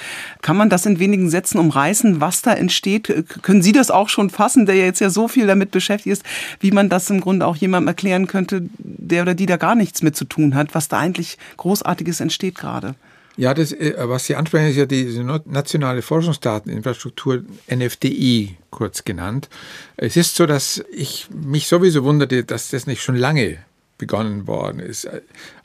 Kann 0.42 0.56
man 0.56 0.70
das 0.70 0.86
in 0.86 1.00
wenigen 1.00 1.30
Sätzen 1.30 1.60
umreißen, 1.60 2.22
was 2.22 2.42
da 2.42 2.54
entsteht? 2.54 3.26
Können 3.42 3.62
Sie 3.62 3.74
das 3.74 3.92
auch 3.92 4.08
schon 4.08 4.30
fassen, 4.30 4.66
der 4.66 4.78
jetzt 4.78 5.02
ja 5.02 5.10
so 5.10 5.28
viel 5.28 5.48
damit 5.48 5.72
beschäftigt 5.72 6.14
ist, 6.14 6.24
wie 6.62 6.72
man 6.72 6.88
das 6.88 7.10
im 7.10 7.20
Grunde 7.20 7.46
auch 7.46 7.58
jemandem 7.58 7.90
erklären 7.90 8.28
könnte, 8.28 8.70
der 8.78 9.24
oder 9.24 9.36
die 9.36 9.46
da 9.46 9.58
gar 9.58 9.76
nichts 9.76 10.02
mit 10.02 10.16
zu 10.16 10.24
tun 10.24 10.56
hat, 10.56 10.74
was 10.74 10.88
da 10.88 11.00
eigentlich 11.00 11.38
Großartiges 11.58 12.22
entsteht 12.22 12.56
gerade? 12.56 12.96
Ja, 13.38 13.54
das, 13.54 13.72
äh, 13.72 13.94
was 13.98 14.26
Sie 14.26 14.36
ansprechen, 14.36 14.68
ist 14.68 14.78
ja 14.78 14.88
die 14.88 15.06
nationale 15.46 16.02
Forschungsdateninfrastruktur, 16.02 17.44
NFDI 17.74 18.58
kurz 18.72 19.06
genannt. 19.06 19.48
Es 19.96 20.18
ist 20.18 20.36
so, 20.36 20.48
dass 20.48 20.84
ich 20.92 21.28
mich 21.30 21.68
sowieso 21.68 22.04
wunderte, 22.04 22.44
dass 22.44 22.70
das 22.70 22.88
nicht 22.88 23.02
schon 23.02 23.16
lange 23.16 23.60
begonnen 24.00 24.48
worden 24.48 24.80
ist. 24.80 25.08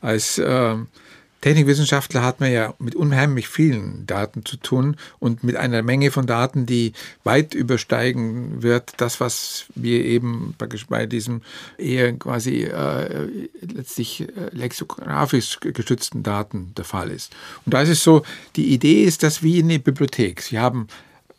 Als 0.00 0.38
äh, 0.38 0.76
Technikwissenschaftler 1.42 2.22
hat 2.22 2.40
man 2.40 2.52
ja 2.52 2.72
mit 2.78 2.94
unheimlich 2.94 3.48
vielen 3.48 4.06
Daten 4.06 4.44
zu 4.44 4.56
tun 4.56 4.96
und 5.18 5.44
mit 5.44 5.56
einer 5.56 5.82
Menge 5.82 6.10
von 6.10 6.24
Daten, 6.24 6.66
die 6.66 6.92
weit 7.24 7.52
übersteigen 7.52 8.62
wird, 8.62 8.94
das, 8.98 9.20
was 9.20 9.66
wir 9.74 10.04
eben 10.04 10.54
bei 10.88 11.06
diesem 11.06 11.42
eher 11.78 12.12
quasi 12.14 12.62
äh, 12.62 13.28
letztlich 13.60 14.20
äh, 14.20 14.50
lexikografisch 14.52 15.58
geschützten 15.60 16.22
Daten 16.22 16.72
der 16.76 16.84
Fall 16.84 17.10
ist. 17.10 17.32
Und 17.66 17.74
da 17.74 17.82
ist 17.82 17.90
es 17.90 18.04
so, 18.04 18.22
die 18.54 18.72
Idee 18.72 19.02
ist, 19.02 19.24
dass 19.24 19.42
wie 19.42 19.60
eine 19.60 19.80
Bibliothek. 19.80 20.42
Sie 20.42 20.60
haben 20.60 20.86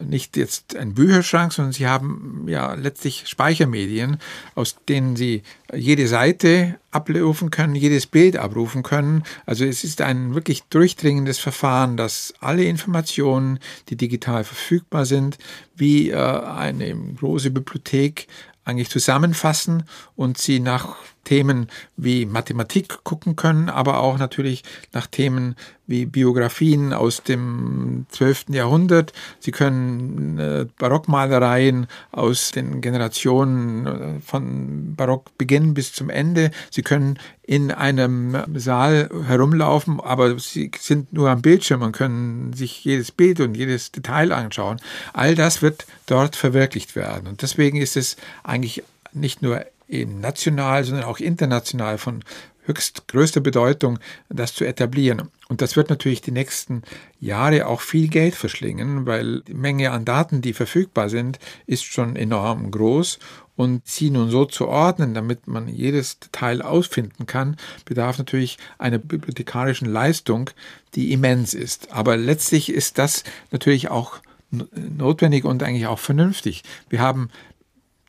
nicht 0.03 0.37
jetzt 0.37 0.75
ein 0.75 0.93
Bücherschrank, 0.93 1.53
sondern 1.53 1.73
sie 1.73 1.87
haben 1.87 2.45
ja 2.47 2.73
letztlich 2.73 3.23
Speichermedien, 3.27 4.17
aus 4.55 4.77
denen 4.87 5.15
sie 5.15 5.43
jede 5.73 6.07
Seite 6.07 6.79
abrufen 6.91 7.49
können, 7.49 7.75
jedes 7.75 8.05
Bild 8.05 8.37
abrufen 8.37 8.83
können. 8.83 9.23
Also 9.45 9.65
es 9.65 9.83
ist 9.83 10.01
ein 10.01 10.35
wirklich 10.35 10.63
durchdringendes 10.63 11.39
Verfahren, 11.39 11.97
dass 11.97 12.33
alle 12.39 12.63
Informationen, 12.65 13.59
die 13.89 13.95
digital 13.95 14.43
verfügbar 14.43 15.05
sind, 15.05 15.37
wie 15.75 16.11
äh, 16.11 16.15
eine 16.15 16.95
große 17.17 17.51
Bibliothek 17.51 18.27
eigentlich 18.65 18.89
zusammenfassen 18.89 19.83
und 20.15 20.37
sie 20.37 20.59
nach 20.59 20.95
Themen 21.23 21.67
wie 21.97 22.25
Mathematik 22.25 23.03
gucken 23.03 23.35
können, 23.35 23.69
aber 23.69 23.99
auch 23.99 24.17
natürlich 24.17 24.63
nach 24.91 25.07
Themen 25.07 25.55
wie 25.85 26.05
Biografien 26.05 26.93
aus 26.93 27.23
dem 27.23 28.05
12. 28.09 28.45
Jahrhundert. 28.49 29.11
Sie 29.39 29.51
können 29.51 30.37
äh, 30.39 30.65
Barockmalereien 30.77 31.87
aus 32.11 32.51
den 32.51 32.81
Generationen 32.81 33.85
äh, 33.85 34.21
von 34.21 34.95
Barockbeginn 34.95 35.73
bis 35.73 35.93
zum 35.93 36.09
Ende. 36.09 36.51
Sie 36.71 36.83
können 36.83 37.19
in 37.43 37.71
einem 37.71 38.37
Saal 38.55 39.09
herumlaufen, 39.27 39.99
aber 39.99 40.39
sie 40.39 40.71
sind 40.79 41.11
nur 41.11 41.29
am 41.29 41.41
Bildschirm 41.41 41.81
und 41.81 41.91
können 41.91 42.53
sich 42.53 42.85
jedes 42.85 43.11
Bild 43.11 43.41
und 43.41 43.55
jedes 43.55 43.91
Detail 43.91 44.31
anschauen. 44.31 44.79
All 45.11 45.35
das 45.35 45.61
wird 45.61 45.85
dort 46.05 46.37
verwirklicht 46.37 46.95
werden. 46.95 47.27
Und 47.27 47.41
deswegen 47.41 47.77
ist 47.77 47.97
es 47.97 48.15
eigentlich 48.43 48.83
nicht 49.11 49.41
nur 49.41 49.65
national, 50.05 50.83
sondern 50.83 51.05
auch 51.05 51.19
international 51.19 51.97
von 51.97 52.23
höchst 52.65 53.07
größter 53.07 53.41
Bedeutung, 53.41 53.99
das 54.29 54.53
zu 54.53 54.65
etablieren. 54.65 55.29
Und 55.49 55.61
das 55.61 55.75
wird 55.75 55.89
natürlich 55.89 56.21
die 56.21 56.31
nächsten 56.31 56.83
Jahre 57.19 57.67
auch 57.67 57.81
viel 57.81 58.07
Geld 58.07 58.35
verschlingen, 58.35 59.05
weil 59.05 59.41
die 59.41 59.53
Menge 59.53 59.91
an 59.91 60.05
Daten, 60.05 60.41
die 60.41 60.53
verfügbar 60.53 61.09
sind, 61.09 61.39
ist 61.65 61.83
schon 61.83 62.15
enorm 62.15 62.71
groß. 62.71 63.19
Und 63.55 63.85
sie 63.85 64.09
nun 64.09 64.31
so 64.31 64.45
zu 64.45 64.67
ordnen, 64.67 65.13
damit 65.13 65.45
man 65.47 65.67
jedes 65.67 66.19
Detail 66.19 66.63
ausfinden 66.63 67.27
kann, 67.27 67.57
bedarf 67.85 68.17
natürlich 68.17 68.57
einer 68.79 68.97
bibliothekarischen 68.97 69.91
Leistung, 69.91 70.49
die 70.95 71.11
immens 71.11 71.53
ist. 71.53 71.91
Aber 71.91 72.17
letztlich 72.17 72.71
ist 72.71 72.97
das 72.97 73.23
natürlich 73.51 73.89
auch 73.89 74.21
notwendig 74.49 75.45
und 75.45 75.63
eigentlich 75.63 75.87
auch 75.87 75.99
vernünftig. 75.99 76.63
Wir 76.89 76.99
haben 76.99 77.29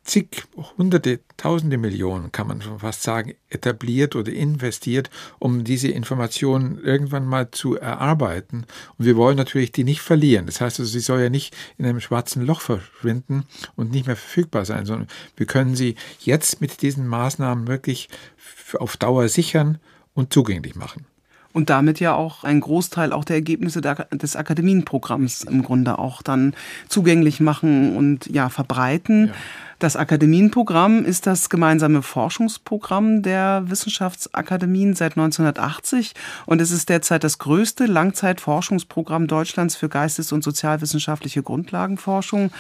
zig, 0.05 0.45
hunderte, 0.77 1.21
tausende 1.37 1.79
Millionen, 1.79 2.31
kann 2.31 2.47
man 2.47 2.61
schon 2.63 2.79
fast 2.79 3.03
sagen, 3.03 3.35
etabliert 3.49 4.15
oder 4.15 4.33
investiert, 4.33 5.11
um 5.39 5.65
diese 5.65 5.89
Informationen 5.89 6.79
irgendwann 6.83 7.27
mal 7.27 7.51
zu 7.51 7.77
erarbeiten. 7.77 8.67
Und 8.99 9.07
wir 9.07 9.17
wollen 9.17 9.37
natürlich 9.37 9.73
die 9.73 9.85
nicht 9.85 10.03
verlieren. 10.03 10.47
Das 10.47 10.61
heißt 10.61 10.79
also, 10.79 10.91
sie 10.91 11.01
soll 11.01 11.21
ja 11.21 11.31
nicht 11.31 11.57
in 11.79 11.87
einem 11.87 12.01
schwarzen 12.01 12.45
Loch 12.45 12.61
verschwinden 12.61 13.45
und 13.77 13.91
nicht 13.91 14.07
mehr 14.07 14.17
verfügbar 14.17 14.65
sein, 14.65 14.85
sondern 14.85 15.09
wir 15.37 15.47
können 15.47 15.75
sie 15.75 15.97
jetzt 16.21 16.61
mit 16.61 16.83
diesen 16.83 17.09
Maßnahmen 17.09 17.67
wirklich 17.67 18.09
auf 18.79 18.97
Dauer 18.97 19.29
sichern 19.29 19.79
und 20.13 20.33
zugänglich 20.33 20.75
machen 20.75 21.07
und 21.55 21.71
damit 21.71 22.01
ja 22.01 22.15
auch 22.15 22.45
einen 22.45 22.61
Großteil 22.61 23.13
auch 23.13 23.25
der 23.25 23.37
Ergebnisse 23.37 23.81
des 23.81 24.37
Akademienprogramms 24.37 25.45
im 25.45 25.63
Grunde 25.63 25.99
auch 25.99 26.21
dann 26.21 26.55
zugänglich 26.89 27.41
machen 27.41 27.97
und 27.97 28.27
ja 28.27 28.51
verbreiten. 28.51 29.29
Ja. 29.29 29.35
Das 29.85 29.97
Akademienprogramm 29.97 31.05
ist 31.05 31.27
das 31.27 31.51
gemeinsame 31.51 32.01
Forschungsprogramm 32.01 33.21
der 33.21 33.65
Wissenschaftsakademien 33.67 34.95
seit 34.95 35.19
1980 35.19 36.15
und 36.47 36.63
es 36.63 36.71
ist 36.71 36.89
derzeit 36.89 37.23
das 37.23 37.39
größte 37.39 37.85
Langzeitforschungsprogramm 37.85 39.27
Deutschlands 39.27 39.77
für 39.77 39.91
geistes- 39.91 40.33
und 40.33 40.43
sozialwissenschaftliche 40.43 41.43
Grundlagenforschung. 41.43 42.51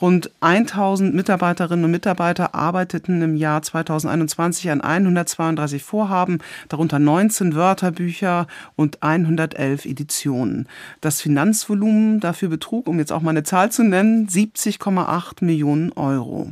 Rund 0.00 0.32
1000 0.40 1.14
Mitarbeiterinnen 1.14 1.84
und 1.84 1.92
Mitarbeiter 1.92 2.52
arbeiteten 2.56 3.22
im 3.22 3.36
Jahr 3.36 3.62
2021 3.62 4.68
an 4.72 4.80
132 4.80 5.84
Vorhaben, 5.84 6.40
darunter 6.68 6.98
19 6.98 7.54
Wörterbücher 7.54 8.48
und 8.74 9.04
111 9.04 9.84
Editionen. 9.84 10.66
Das 11.00 11.20
Finanzvolumen 11.20 12.18
dafür 12.18 12.48
betrug, 12.48 12.88
um 12.88 12.98
jetzt 12.98 13.12
auch 13.12 13.22
mal 13.22 13.30
eine 13.30 13.44
Zahl 13.44 13.70
zu 13.70 13.84
nennen, 13.84 14.26
70,8 14.26 15.44
Millionen 15.44 15.92
Euro. 15.92 16.50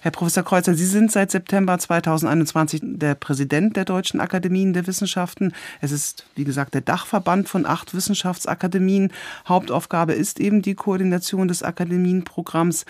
Herr 0.00 0.10
Professor 0.10 0.42
Kreuzer, 0.42 0.74
Sie 0.74 0.86
sind 0.86 1.12
seit 1.12 1.30
September 1.30 1.78
2021 1.78 2.80
der 2.82 3.14
Präsident 3.14 3.76
der 3.76 3.84
Deutschen 3.84 4.20
Akademien 4.20 4.72
der 4.72 4.86
Wissenschaften. 4.86 5.52
Es 5.80 5.92
ist, 5.92 6.26
wie 6.34 6.44
gesagt, 6.44 6.74
der 6.74 6.80
Dachverband 6.80 7.48
von 7.48 7.66
acht 7.66 7.94
Wissenschaftsakademien. 7.94 9.12
Hauptaufgabe 9.46 10.12
ist 10.12 10.40
eben 10.40 10.62
die 10.62 10.74
Koordination 10.74 11.48
des 11.48 11.62
Akademienprogramms. 11.62 12.84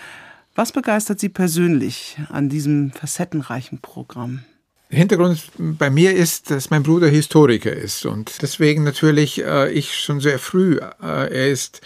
Was 0.55 0.71
begeistert 0.71 1.19
Sie 1.19 1.29
persönlich 1.29 2.17
an 2.29 2.49
diesem 2.49 2.91
facettenreichen 2.91 3.79
Programm? 3.79 4.43
Hintergrund 4.93 5.51
bei 5.57 5.89
mir 5.89 6.13
ist, 6.13 6.51
dass 6.51 6.69
mein 6.69 6.83
Bruder 6.83 7.07
Historiker 7.07 7.73
ist 7.73 8.05
und 8.05 8.41
deswegen 8.41 8.83
natürlich 8.83 9.43
äh, 9.43 9.71
ich 9.71 9.99
schon 9.99 10.19
sehr 10.19 10.37
früh, 10.37 10.77
äh, 10.77 10.89
er 11.01 11.49
ist 11.49 11.81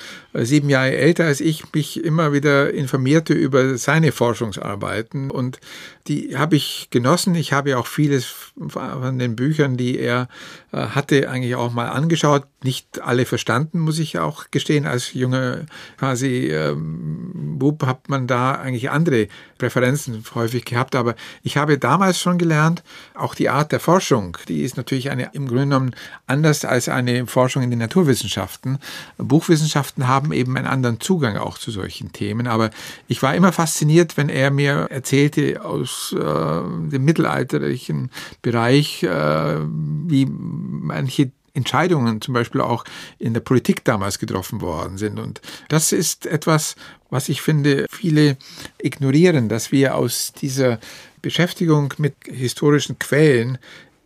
sieben 0.46 0.70
Jahre 0.70 0.96
älter 0.96 1.25
als 1.25 1.41
ich, 1.41 1.74
mich 1.74 2.03
immer 2.03 2.34
wieder 2.34 2.74
informierte 2.74 3.34
über 3.34 3.77
seine 3.77 4.12
Forschungsarbeiten 4.12 5.32
und 5.32 5.60
die 6.08 6.38
habe 6.38 6.56
ich 6.56 6.88
genossen. 6.89 7.36
Ich 7.36 7.53
habe 7.53 7.72
ja 7.72 7.77
auch 7.77 7.88
vieles 7.88 8.34
von 8.70 9.20
den 9.20 9.36
Büchern, 9.36 9.75
die 9.77 10.00
er 10.00 10.29
äh, 10.72 10.77
hatte, 10.77 11.29
eigentlich 11.29 11.56
auch 11.56 11.74
mal 11.74 11.89
angeschaut. 11.89 12.46
Nicht 12.63 13.01
alle 13.01 13.25
verstanden, 13.25 13.79
muss 13.79 14.00
ich 14.00 14.17
auch 14.17 14.46
gestehen. 14.51 14.86
Als 14.86 15.13
junger 15.13 15.65
quasi 15.98 16.48
ähm, 16.50 17.58
Bub 17.60 17.86
hat 17.86 18.10
man 18.10 18.27
da 18.27 18.53
eigentlich 18.53 18.89
andere 18.89 19.27
Präferenzen 19.58 20.24
häufig 20.34 20.65
gehabt. 20.65 20.96
Aber 20.96 21.15
ich 21.44 21.58
habe 21.58 21.77
damals 21.77 22.20
schon 22.20 22.38
gelernt, 22.38 22.84
auch 23.13 23.36
die 23.36 23.50
Art 23.50 23.72
der 23.72 23.79
Forschung, 23.79 24.38
die 24.48 24.63
ist 24.63 24.77
natürlich 24.77 25.10
eine, 25.10 25.32
im 25.34 25.48
Grunde 25.48 25.63
genommen 25.63 25.96
anders 26.25 26.63
als 26.63 26.89
eine 26.89 27.27
Forschung 27.27 27.63
in 27.63 27.70
den 27.70 27.79
Naturwissenschaften. 27.79 28.79
Buchwissenschaften 29.17 30.08
haben 30.08 30.27
eben 30.32 30.58
einen 30.58 30.68
anderen 30.68 31.00
Zugang 31.00 31.38
auch 31.38 31.58
zu 31.58 31.72
solchen 31.72 32.12
Themen. 32.12 32.48
Aber 32.48 32.70
ich 33.08 33.22
war 33.22 33.36
immer 33.36 33.52
fasziniert, 33.52 34.18
wenn 34.18 34.30
er 34.30 34.52
mir 34.52 34.88
erzählte 34.90 35.64
aus 35.64 36.14
äh, 36.14 36.22
dem 36.22 37.06
mittelalterlichen 37.06 38.12
Bereich, 38.42 39.04
äh, 39.04 39.58
wie 39.60 40.26
manche 40.26 41.32
Entscheidungen 41.58 42.22
zum 42.22 42.34
Beispiel 42.34 42.62
auch 42.62 42.86
in 43.18 43.34
der 43.34 43.42
Politik 43.42 43.84
damals 43.84 44.20
getroffen 44.20 44.62
worden 44.62 44.98
sind. 44.98 45.20
Und 45.20 45.42
das 45.70 45.92
ist 45.92 46.28
etwas, 46.28 46.76
was 47.10 47.30
ich 47.30 47.42
finde, 47.42 47.88
viele 47.90 48.38
ignorieren, 48.78 49.50
dass 49.50 49.72
wir 49.72 49.96
aus 49.96 50.34
dieser 50.34 50.80
Beschäftigung 51.22 51.94
mit 51.98 52.16
historischen 52.26 53.00
Quellen 53.00 53.58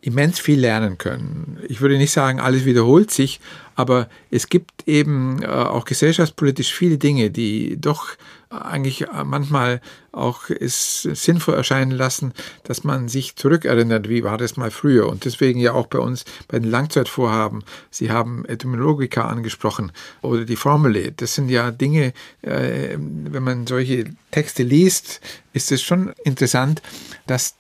immens 0.02 0.40
viel 0.40 0.60
lernen 0.60 0.98
können. 0.98 1.60
Ich 1.68 1.82
würde 1.82 1.98
nicht 1.98 2.12
sagen, 2.12 2.40
alles 2.40 2.66
wiederholt 2.66 3.12
sich, 3.12 3.40
aber 3.76 4.10
es 4.32 4.50
gibt 4.50 4.88
eben 4.88 5.44
äh, 5.44 5.48
auch 5.48 5.86
gesellschaftspolitisch 5.86 6.74
viele 6.74 6.98
Dinge, 6.98 7.30
die 7.30 7.80
doch 7.80 8.18
eigentlich 8.52 9.06
manchmal 9.24 9.80
auch 10.12 10.50
es 10.50 11.04
sinnvoll 11.04 11.56
erscheinen 11.56 11.92
lassen, 11.92 12.34
dass 12.64 12.84
man 12.84 13.08
sich 13.08 13.36
zurückerinnert, 13.38 14.10
wie 14.10 14.24
war 14.24 14.38
das 14.38 14.58
mal 14.58 14.72
früher. 14.72 15.08
Und 15.08 15.24
deswegen 15.24 15.60
ja 15.60 15.74
auch 15.74 15.88
bei 15.88 16.00
uns 16.00 16.26
bei 16.48 16.60
den 16.60 16.70
Langzeitvorhaben, 16.70 17.64
Sie 17.90 18.12
haben 18.12 18.44
Etymologika 18.46 19.28
angesprochen 19.28 19.92
oder 20.22 20.44
die 20.44 20.58
Formel. 20.58 21.14
Das 21.16 21.36
sind 21.36 21.50
ja 21.50 21.72
Dinge, 21.72 22.14
äh, 22.42 22.98
wenn 22.98 23.44
man 23.44 23.68
solche 23.68 24.06
Texte 24.32 24.64
liest, 24.64 25.22
ist 25.54 25.72
es 25.72 25.82
schon 25.82 26.12
interessant, 26.24 26.82
dass 27.28 27.56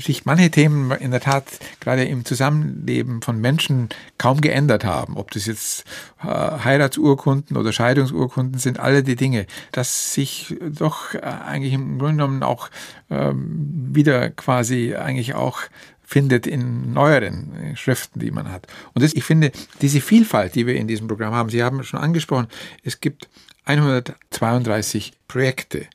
sich 0.00 0.24
manche 0.24 0.50
Themen 0.50 0.92
in 0.92 1.10
der 1.10 1.20
Tat 1.20 1.44
gerade 1.80 2.04
im 2.04 2.24
Zusammenleben 2.24 3.22
von 3.22 3.40
Menschen 3.40 3.88
kaum 4.18 4.40
geändert 4.40 4.84
haben. 4.84 5.16
Ob 5.16 5.32
das 5.32 5.46
jetzt 5.46 5.84
äh, 6.22 6.26
Heiratsurkunden 6.26 7.56
oder 7.56 7.72
Scheidungsurkunden 7.72 8.58
sind, 8.58 8.78
alle 8.78 9.02
die 9.02 9.16
Dinge, 9.16 9.46
dass 9.72 10.14
sich 10.14 10.56
doch 10.60 11.14
äh, 11.14 11.18
eigentlich 11.20 11.72
im 11.72 11.98
Grunde 11.98 12.14
genommen 12.14 12.42
auch 12.42 12.70
ähm, 13.10 13.90
wieder 13.92 14.30
quasi 14.30 14.94
eigentlich 14.94 15.34
auch 15.34 15.62
findet 16.04 16.46
in 16.46 16.92
neueren 16.92 17.54
äh, 17.56 17.76
Schriften, 17.76 18.20
die 18.20 18.30
man 18.30 18.52
hat. 18.52 18.68
Und 18.94 19.02
das, 19.02 19.14
ich 19.14 19.24
finde, 19.24 19.50
diese 19.80 20.00
Vielfalt, 20.00 20.54
die 20.54 20.66
wir 20.66 20.76
in 20.76 20.86
diesem 20.86 21.08
Programm 21.08 21.34
haben, 21.34 21.48
Sie 21.48 21.64
haben 21.64 21.82
schon 21.82 21.98
angesprochen, 22.00 22.46
es 22.84 23.00
gibt 23.00 23.28
132 23.64 25.12
Projekte 25.26 25.86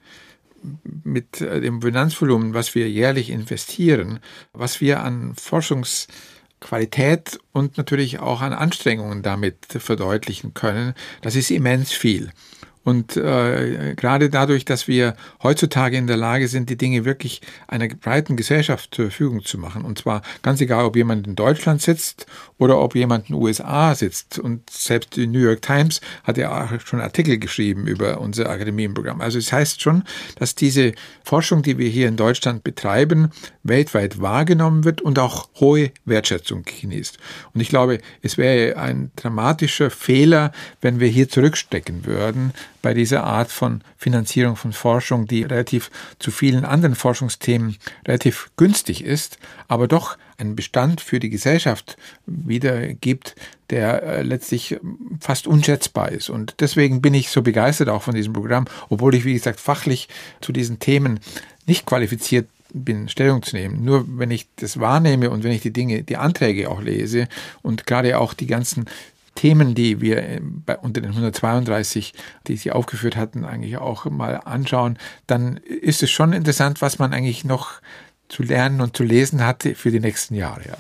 mit 0.84 1.42
äh, 1.42 1.62
dem 1.62 1.82
Finanzvolumen, 1.82 2.54
was 2.54 2.76
wir 2.76 2.90
jährlich 2.90 3.30
investieren, 3.30 4.20
was 4.54 4.82
wir 4.82 5.04
an 5.04 5.36
Forschungsqualität 5.36 7.40
und 7.52 7.78
natürlich 7.78 8.20
auch 8.20 8.42
an 8.42 8.54
Anstrengungen 8.54 9.24
damit 9.24 9.66
verdeutlichen 9.68 10.54
können, 10.54 10.94
das 11.22 11.36
ist 11.36 11.52
immens 11.52 11.92
viel. 11.92 12.32
Und 12.84 13.18
äh, 13.18 13.94
gerade 13.96 14.30
dadurch, 14.30 14.64
dass 14.64 14.88
wir 14.88 15.16
heutzutage 15.44 15.98
in 15.98 16.08
der 16.08 16.18
Lage 16.18 16.48
sind, 16.48 16.70
die 16.70 16.78
Dinge 16.78 17.04
wirklich 17.06 17.42
einer 17.68 17.88
breiten 17.88 18.38
Gesellschaft 18.38 18.96
zur 18.96 19.06
Verfügung 19.06 19.44
zu 19.44 19.58
machen, 19.58 19.84
und 19.84 20.00
zwar 20.00 20.22
ganz 20.42 20.62
egal, 20.62 20.86
ob 20.86 20.96
jemand 20.96 21.28
in 21.28 21.36
Deutschland 21.36 21.82
sitzt 21.82 22.26
oder 22.58 22.80
ob 22.80 22.96
jemand 22.96 23.30
in 23.30 23.36
den 23.36 23.44
USA 23.44 23.94
sitzt. 23.96 24.40
Und 24.40 24.70
selbst 24.70 25.16
die 25.18 25.28
New 25.28 25.40
York 25.40 25.62
Times 25.62 26.00
hat 26.24 26.38
ja 26.38 26.52
auch 26.52 26.80
schon 26.80 27.02
Artikel 27.02 27.38
geschrieben 27.38 27.86
über 27.86 28.22
unser 28.22 28.50
Akademienprogramm. 28.50 29.22
Also 29.22 29.38
es 29.38 29.52
heißt 29.52 29.82
schon, 29.82 30.04
dass 30.38 30.56
diese 30.56 30.94
Forschung, 31.24 31.62
die 31.62 31.78
wir 31.78 31.90
hier 31.90 32.08
in 32.08 32.16
Deutschland 32.16 32.64
betreiben, 32.64 33.32
weltweit 33.64 34.22
wahrgenommen 34.22 34.86
wird 34.86 35.02
und 35.02 35.20
auch 35.20 35.50
hohe 35.60 35.92
Wertschätzung 36.06 36.64
genießt. 36.64 37.18
Und 37.54 37.62
ich 37.62 37.70
glaube, 37.70 38.00
es 38.22 38.38
wäre 38.38 38.78
ein 38.78 39.12
dramatischer 39.16 39.90
Fehler, 39.90 40.52
wenn 40.82 41.00
wir 41.00 41.08
hier 41.08 41.30
zurückstecken 41.30 42.06
würden 42.06 42.54
bei 42.82 42.94
dieser 42.94 43.24
Art 43.24 43.52
von 43.52 43.82
Finanzierung 43.98 44.56
von 44.56 44.74
Forschung, 44.74 45.28
die 45.28 45.44
relativ 45.44 45.92
zu 46.20 46.32
vielen 46.32 46.66
anderen 46.66 46.96
Forschungsthemen 46.96 47.78
relativ 48.08 48.52
günstig 48.58 49.04
ist, 49.04 49.38
aber 49.68 49.88
doch 49.88 50.18
einen 50.38 50.56
Bestand 50.56 51.02
für 51.02 51.20
die 51.20 51.30
Gesellschaft 51.30 51.98
wiedergibt, 52.26 53.36
der 53.70 54.04
äh, 54.04 54.22
letztlich 54.22 54.80
fast 55.20 55.48
unschätzbar 55.48 56.12
ist. 56.12 56.30
Und 56.30 56.56
deswegen 56.60 57.02
bin 57.02 57.14
ich 57.14 57.30
so 57.30 57.42
begeistert 57.42 57.90
auch 57.90 58.04
von 58.04 58.16
diesem 58.16 58.34
Programm, 58.34 58.66
obwohl 58.90 59.16
ich, 59.16 59.26
wie 59.26 59.34
gesagt, 59.34 59.60
fachlich 59.60 60.08
zu 60.42 60.52
diesen 60.52 60.80
Themen 60.80 61.20
nicht 61.66 61.86
qualifiziert 61.86 62.48
bin, 62.74 63.10
Stellung 63.10 63.44
zu 63.44 63.56
nehmen. 63.56 63.84
Nur 63.84 64.06
wenn 64.08 64.32
ich 64.32 64.48
das 64.58 64.80
wahrnehme 64.80 65.30
und 65.30 65.44
wenn 65.44 65.52
ich 65.52 65.62
die 65.62 65.74
Dinge, 65.74 66.04
die 66.04 66.18
Anträge 66.18 66.70
auch 66.70 66.82
lese 66.82 67.28
und 67.62 67.86
gerade 67.86 68.18
auch 68.20 68.34
die 68.34 68.48
ganzen 68.48 68.86
Themen, 69.36 69.76
die 69.76 70.02
wir 70.02 70.18
äh, 70.18 70.42
bei, 70.42 70.78
unter 70.78 71.02
den 71.02 71.12
132, 71.12 72.14
die 72.48 72.58
Sie 72.58 72.72
aufgeführt 72.72 73.16
hatten, 73.16 73.46
eigentlich 73.46 73.78
auch 73.78 74.06
mal 74.06 74.42
anschauen, 74.46 74.98
dann 75.28 75.58
ist 75.58 76.04
es 76.04 76.12
schon 76.12 76.34
interessant, 76.34 76.82
was 76.82 77.00
man 77.00 77.14
eigentlich 77.14 77.44
noch 77.44 77.82
zu 78.30 78.44
lernen 78.44 78.80
und 78.80 78.96
zu 78.96 79.04
lesen 79.04 79.44
hatte 79.44 79.74
für 79.74 79.90
die 79.90 80.00
nächsten 80.00 80.36
Jahre. 80.36 80.62
Ja. 80.68 80.78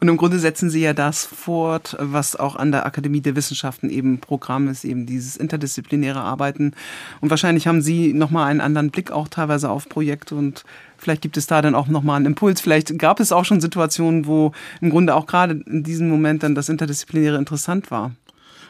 Und 0.00 0.08
im 0.08 0.16
Grunde 0.16 0.40
setzen 0.40 0.68
Sie 0.68 0.80
ja 0.80 0.92
das 0.92 1.24
fort, 1.24 1.96
was 2.00 2.34
auch 2.34 2.56
an 2.56 2.72
der 2.72 2.84
Akademie 2.84 3.20
der 3.20 3.36
Wissenschaften 3.36 3.88
eben 3.88 4.18
Programm 4.18 4.68
ist, 4.68 4.84
eben 4.84 5.06
dieses 5.06 5.36
interdisziplinäre 5.36 6.20
Arbeiten. 6.20 6.74
Und 7.20 7.30
wahrscheinlich 7.30 7.68
haben 7.68 7.82
Sie 7.82 8.12
nochmal 8.12 8.50
einen 8.50 8.60
anderen 8.60 8.90
Blick 8.90 9.12
auch 9.12 9.28
teilweise 9.28 9.70
auf 9.70 9.88
Projekte 9.88 10.34
und 10.34 10.64
vielleicht 10.98 11.22
gibt 11.22 11.36
es 11.36 11.46
da 11.46 11.62
dann 11.62 11.74
auch 11.74 11.88
nochmal 11.88 12.16
einen 12.16 12.26
Impuls. 12.26 12.60
Vielleicht 12.60 12.98
gab 12.98 13.20
es 13.20 13.32
auch 13.32 13.44
schon 13.44 13.60
Situationen, 13.60 14.26
wo 14.26 14.52
im 14.80 14.90
Grunde 14.90 15.14
auch 15.14 15.26
gerade 15.26 15.62
in 15.66 15.82
diesem 15.82 16.08
Moment 16.08 16.42
dann 16.42 16.54
das 16.54 16.68
Interdisziplinäre 16.68 17.36
interessant 17.36 17.90
war. 17.90 18.12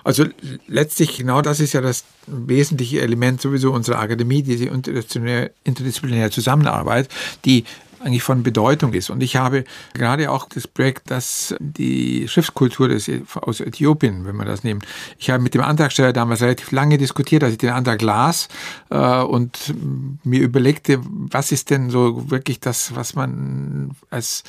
Also 0.05 0.25
letztlich 0.69 1.17
genau 1.17 1.43
das 1.43 1.59
ist 1.59 1.73
ja 1.73 1.81
das 1.81 2.05
wesentliche 2.29 3.01
Element 3.01 3.41
sowieso 3.41 3.73
unserer 3.73 3.99
Akademie, 3.99 4.45
diese 4.45 4.67
interdisziplinäre 4.67 6.31
Zusammenarbeit, 6.31 7.09
die 7.45 7.65
eigentlich 8.07 8.23
von 8.23 8.43
Bedeutung 8.43 8.93
ist. 8.93 9.11
Und 9.11 9.23
ich 9.23 9.37
habe 9.37 9.65
gerade 9.93 10.31
auch 10.31 10.49
das 10.49 10.69
Projekt, 10.69 11.11
das 11.11 11.55
die 11.59 12.29
Schriftkultur 12.29 12.89
des, 12.89 13.11
aus 13.35 13.61
Äthiopien, 13.61 14.25
wenn 14.25 14.37
man 14.37 14.47
das 14.47 14.63
nimmt. 14.63 14.87
Ich 15.19 15.29
habe 15.29 15.43
mit 15.43 15.55
dem 15.55 15.63
Antragsteller 15.63 16.13
damals 16.13 16.41
relativ 16.41 16.71
lange 16.71 16.99
diskutiert, 16.99 17.43
als 17.43 17.53
ich 17.53 17.59
den 17.59 17.71
Antrag 17.71 18.01
las 18.03 18.49
äh, 18.91 19.21
und 19.21 19.75
mir 20.23 20.41
überlegte, 20.41 21.01
was 21.03 21.51
ist 21.51 21.71
denn 21.71 21.91
so 21.91 22.31
wirklich 22.31 22.61
das, 22.61 22.95
was 22.95 23.15
man 23.15 23.91
als 24.11 24.45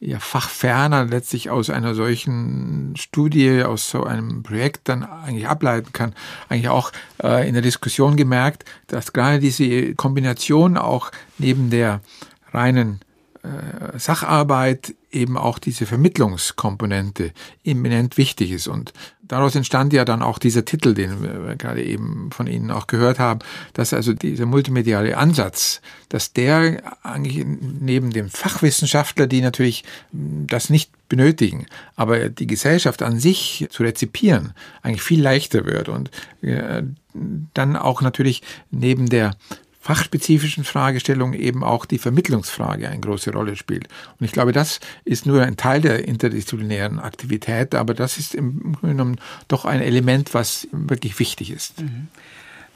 ja, 0.00 0.18
fachferner 0.18 1.04
letztlich 1.04 1.50
aus 1.50 1.70
einer 1.70 1.94
solchen 1.94 2.94
Studie, 2.96 3.62
aus 3.62 3.90
so 3.90 4.04
einem 4.04 4.42
Projekt 4.42 4.88
dann 4.88 5.04
eigentlich 5.04 5.48
ableiten 5.48 5.92
kann, 5.92 6.14
eigentlich 6.48 6.68
auch 6.68 6.92
äh, 7.22 7.48
in 7.48 7.54
der 7.54 7.62
Diskussion 7.62 8.16
gemerkt, 8.16 8.64
dass 8.86 9.12
gerade 9.12 9.40
diese 9.40 9.94
Kombination 9.94 10.76
auch 10.76 11.10
neben 11.38 11.70
der 11.70 12.00
reinen 12.52 13.00
äh, 13.42 13.98
Sacharbeit 13.98 14.94
eben 15.10 15.38
auch 15.38 15.58
diese 15.58 15.86
Vermittlungskomponente 15.86 17.32
eminent 17.64 18.16
wichtig 18.16 18.50
ist. 18.50 18.66
Und 18.66 18.92
daraus 19.22 19.54
entstand 19.54 19.92
ja 19.92 20.04
dann 20.04 20.22
auch 20.22 20.38
dieser 20.38 20.64
Titel, 20.64 20.92
den 20.94 21.22
wir 21.22 21.56
gerade 21.56 21.82
eben 21.82 22.30
von 22.32 22.46
Ihnen 22.46 22.70
auch 22.70 22.86
gehört 22.86 23.18
haben, 23.18 23.40
dass 23.74 23.94
also 23.94 24.12
dieser 24.12 24.46
multimediale 24.46 25.16
Ansatz, 25.16 25.80
dass 26.08 26.32
der 26.32 26.82
eigentlich 27.02 27.44
neben 27.46 28.10
dem 28.10 28.28
Fachwissenschaftler, 28.28 29.26
die 29.26 29.40
natürlich 29.40 29.84
das 30.12 30.68
nicht 30.68 30.90
benötigen, 31.08 31.66
aber 31.96 32.28
die 32.28 32.46
Gesellschaft 32.46 33.02
an 33.02 33.18
sich 33.18 33.66
zu 33.70 33.82
rezipieren, 33.82 34.52
eigentlich 34.82 35.02
viel 35.02 35.22
leichter 35.22 35.64
wird 35.64 35.88
und 35.88 36.10
äh, 36.42 36.82
dann 37.54 37.76
auch 37.76 38.02
natürlich 38.02 38.42
neben 38.70 39.08
der 39.08 39.36
fachspezifischen 39.80 40.64
Fragestellungen 40.64 41.38
eben 41.38 41.62
auch 41.62 41.86
die 41.86 41.98
Vermittlungsfrage 41.98 42.88
eine 42.88 43.00
große 43.00 43.32
Rolle 43.32 43.56
spielt. 43.56 43.88
Und 44.18 44.26
ich 44.26 44.32
glaube, 44.32 44.52
das 44.52 44.80
ist 45.04 45.24
nur 45.24 45.42
ein 45.42 45.56
Teil 45.56 45.80
der 45.80 46.06
interdisziplinären 46.06 46.98
Aktivität, 46.98 47.74
aber 47.74 47.94
das 47.94 48.18
ist 48.18 48.34
im 48.34 48.74
Grunde 48.74 48.96
genommen 48.96 49.20
doch 49.46 49.64
ein 49.64 49.80
Element, 49.80 50.34
was 50.34 50.68
wirklich 50.72 51.18
wichtig 51.18 51.50
ist. 51.50 51.80
Mhm. 51.80 52.08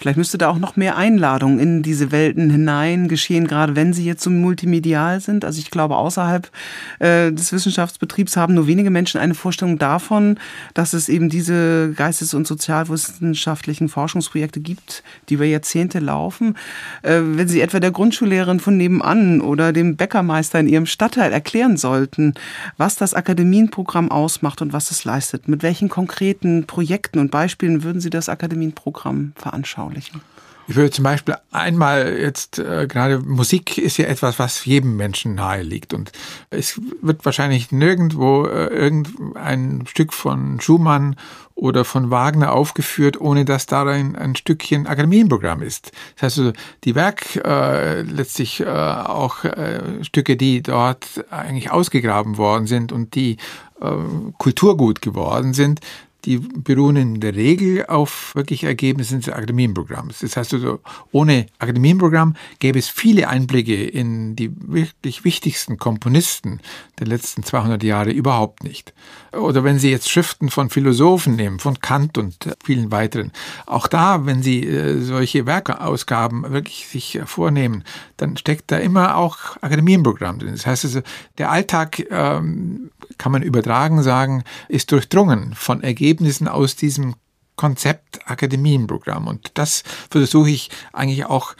Vielleicht 0.02 0.18
müsste 0.18 0.36
da 0.36 0.48
auch 0.48 0.58
noch 0.58 0.74
mehr 0.74 0.96
Einladung 0.96 1.60
in 1.60 1.84
diese 1.84 2.10
Welten 2.10 2.50
hinein 2.50 3.06
geschehen, 3.06 3.46
gerade 3.46 3.76
wenn 3.76 3.92
sie 3.92 4.04
jetzt 4.04 4.24
so 4.24 4.30
multimedial 4.30 5.20
sind. 5.20 5.44
Also 5.44 5.60
ich 5.60 5.70
glaube, 5.70 5.94
außerhalb 5.94 6.50
äh, 6.98 7.30
des 7.30 7.52
Wissenschaftsbetriebs 7.52 8.36
haben 8.36 8.54
nur 8.54 8.66
wenige 8.66 8.90
Menschen 8.90 9.20
eine 9.20 9.34
Vorstellung 9.34 9.78
davon, 9.78 10.40
dass 10.74 10.92
es 10.92 11.08
eben 11.08 11.28
diese 11.28 11.92
geistes- 11.92 12.34
und 12.34 12.48
sozialwissenschaftlichen 12.48 13.88
Forschungsprojekte 13.88 14.58
gibt, 14.58 15.04
die 15.28 15.34
über 15.34 15.44
Jahrzehnte 15.44 16.00
laufen. 16.00 16.56
Äh, 17.02 17.20
wenn 17.22 17.46
Sie 17.46 17.60
etwa 17.60 17.78
der 17.78 17.92
Grundschullehrerin 17.92 18.58
von 18.58 18.76
nebenan 18.76 19.40
oder 19.40 19.72
dem 19.72 19.94
Bäckermeister 19.94 20.58
in 20.58 20.66
Ihrem 20.66 20.86
Stadtteil 20.86 21.32
erklären 21.32 21.76
sollten, 21.76 22.34
was 22.76 22.96
das 22.96 23.14
Akademienprogramm 23.14 24.10
ausmacht 24.10 24.62
und 24.62 24.72
was 24.72 24.90
es 24.90 25.04
leistet, 25.04 25.46
mit 25.46 25.62
welchen 25.62 25.88
konkreten 25.88 26.66
Projekten 26.66 27.20
und 27.20 27.30
Beispielen 27.30 27.84
würden 27.84 28.00
Sie 28.00 28.10
das 28.10 28.28
Akademienprogramm 28.28 29.34
veranschaulichen? 29.36 29.91
Veranschaulichen? 29.92 30.20
Ich 30.68 30.76
würde 30.76 30.92
zum 30.92 31.02
Beispiel 31.02 31.34
einmal 31.50 32.16
jetzt 32.18 32.60
äh, 32.60 32.86
gerade 32.86 33.18
Musik 33.18 33.78
ist 33.78 33.96
ja 33.96 34.06
etwas, 34.06 34.38
was 34.38 34.64
jedem 34.64 34.96
Menschen 34.96 35.34
nahe 35.34 35.62
liegt 35.62 35.92
und 35.92 36.12
es 36.50 36.80
wird 37.02 37.24
wahrscheinlich 37.24 37.72
nirgendwo 37.72 38.46
äh, 38.46 38.66
irgendein 38.68 39.84
Stück 39.88 40.12
von 40.12 40.60
Schumann 40.60 41.16
oder 41.56 41.84
von 41.84 42.10
Wagner 42.10 42.52
aufgeführt, 42.52 43.20
ohne 43.20 43.44
dass 43.44 43.66
darin 43.66 44.14
ein 44.14 44.36
Stückchen 44.36 44.86
Akademienprogramm 44.86 45.62
ist. 45.62 45.90
Das 46.14 46.22
heißt 46.22 46.38
also, 46.38 46.52
die 46.84 46.94
Werk 46.94 47.36
äh, 47.44 48.02
letztlich 48.02 48.60
äh, 48.60 48.66
auch 48.66 49.44
äh, 49.44 50.02
Stücke, 50.02 50.36
die 50.36 50.62
dort 50.62 51.24
eigentlich 51.30 51.72
ausgegraben 51.72 52.38
worden 52.38 52.66
sind 52.66 52.92
und 52.92 53.14
die 53.16 53.36
äh, 53.80 53.90
Kulturgut 54.38 55.02
geworden 55.02 55.54
sind, 55.54 55.80
die 56.24 56.38
beruhen 56.38 56.96
in 56.96 57.20
der 57.20 57.34
Regel 57.34 57.86
auf 57.86 58.34
wirklich 58.34 58.64
Ergebnissen 58.64 59.20
des 59.20 59.28
Akademienprogramms. 59.28 60.20
Das 60.20 60.36
heißt 60.36 60.54
also, 60.54 60.80
ohne 61.10 61.46
Akademienprogramm 61.58 62.34
gäbe 62.60 62.78
es 62.78 62.88
viele 62.88 63.28
Einblicke 63.28 63.84
in 63.84 64.36
die 64.36 64.50
wirklich 64.56 65.24
wichtigsten 65.24 65.78
Komponisten 65.78 66.60
der 66.98 67.08
letzten 67.08 67.42
200 67.42 67.82
Jahre 67.82 68.10
überhaupt 68.10 68.62
nicht. 68.62 68.94
Oder 69.32 69.64
wenn 69.64 69.78
Sie 69.78 69.90
jetzt 69.90 70.10
Schriften 70.10 70.50
von 70.50 70.70
Philosophen 70.70 71.36
nehmen, 71.36 71.58
von 71.58 71.80
Kant 71.80 72.18
und 72.18 72.36
vielen 72.62 72.92
weiteren, 72.92 73.32
auch 73.66 73.88
da, 73.88 74.26
wenn 74.26 74.42
Sie 74.42 74.64
äh, 74.66 75.00
solche 75.00 75.46
Werkeausgaben 75.46 76.52
wirklich 76.52 76.86
sich 76.86 77.18
vornehmen, 77.24 77.84
dann 78.16 78.36
steckt 78.36 78.70
da 78.70 78.76
immer 78.76 79.16
auch 79.16 79.56
Akademienprogramm 79.60 80.38
drin. 80.38 80.52
Das 80.52 80.66
heißt 80.66 80.84
also, 80.84 81.00
der 81.38 81.50
Alltag, 81.50 82.06
ähm, 82.10 82.90
kann 83.18 83.32
man 83.32 83.42
übertragen 83.42 84.02
sagen, 84.02 84.44
ist 84.68 84.92
durchdrungen 84.92 85.54
von 85.54 85.82
Ergebnissen 85.82 86.48
aus 86.48 86.76
diesem 86.76 87.14
Konzept 87.56 88.20
Akademienprogramm. 88.28 89.26
Und 89.26 89.52
das 89.54 89.84
versuche 90.10 90.50
ich 90.50 90.70
eigentlich 90.92 91.26
auch 91.26 91.54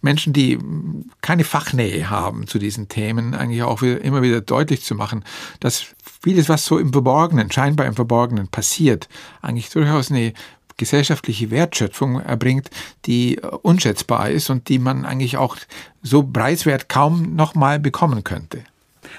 Menschen, 0.00 0.32
die 0.32 0.58
keine 1.22 1.44
Fachnähe 1.44 2.08
haben 2.08 2.46
zu 2.46 2.58
diesen 2.58 2.88
Themen, 2.88 3.34
eigentlich 3.34 3.62
auch 3.62 3.82
immer 3.82 4.22
wieder 4.22 4.40
deutlich 4.40 4.84
zu 4.84 4.94
machen, 4.94 5.24
dass 5.60 5.86
vieles, 6.22 6.48
was 6.48 6.64
so 6.64 6.78
im 6.78 6.92
Verborgenen, 6.92 7.50
scheinbar 7.50 7.86
im 7.86 7.94
Verborgenen 7.94 8.48
passiert, 8.48 9.08
eigentlich 9.42 9.70
durchaus 9.70 10.10
eine 10.10 10.32
gesellschaftliche 10.76 11.50
Wertschöpfung 11.50 12.20
erbringt, 12.20 12.70
die 13.06 13.40
unschätzbar 13.62 14.30
ist 14.30 14.50
und 14.50 14.68
die 14.68 14.78
man 14.78 15.04
eigentlich 15.04 15.36
auch 15.36 15.56
so 16.02 16.22
preiswert 16.22 16.88
kaum 16.88 17.34
nochmal 17.34 17.78
bekommen 17.78 18.24
könnte. 18.24 18.64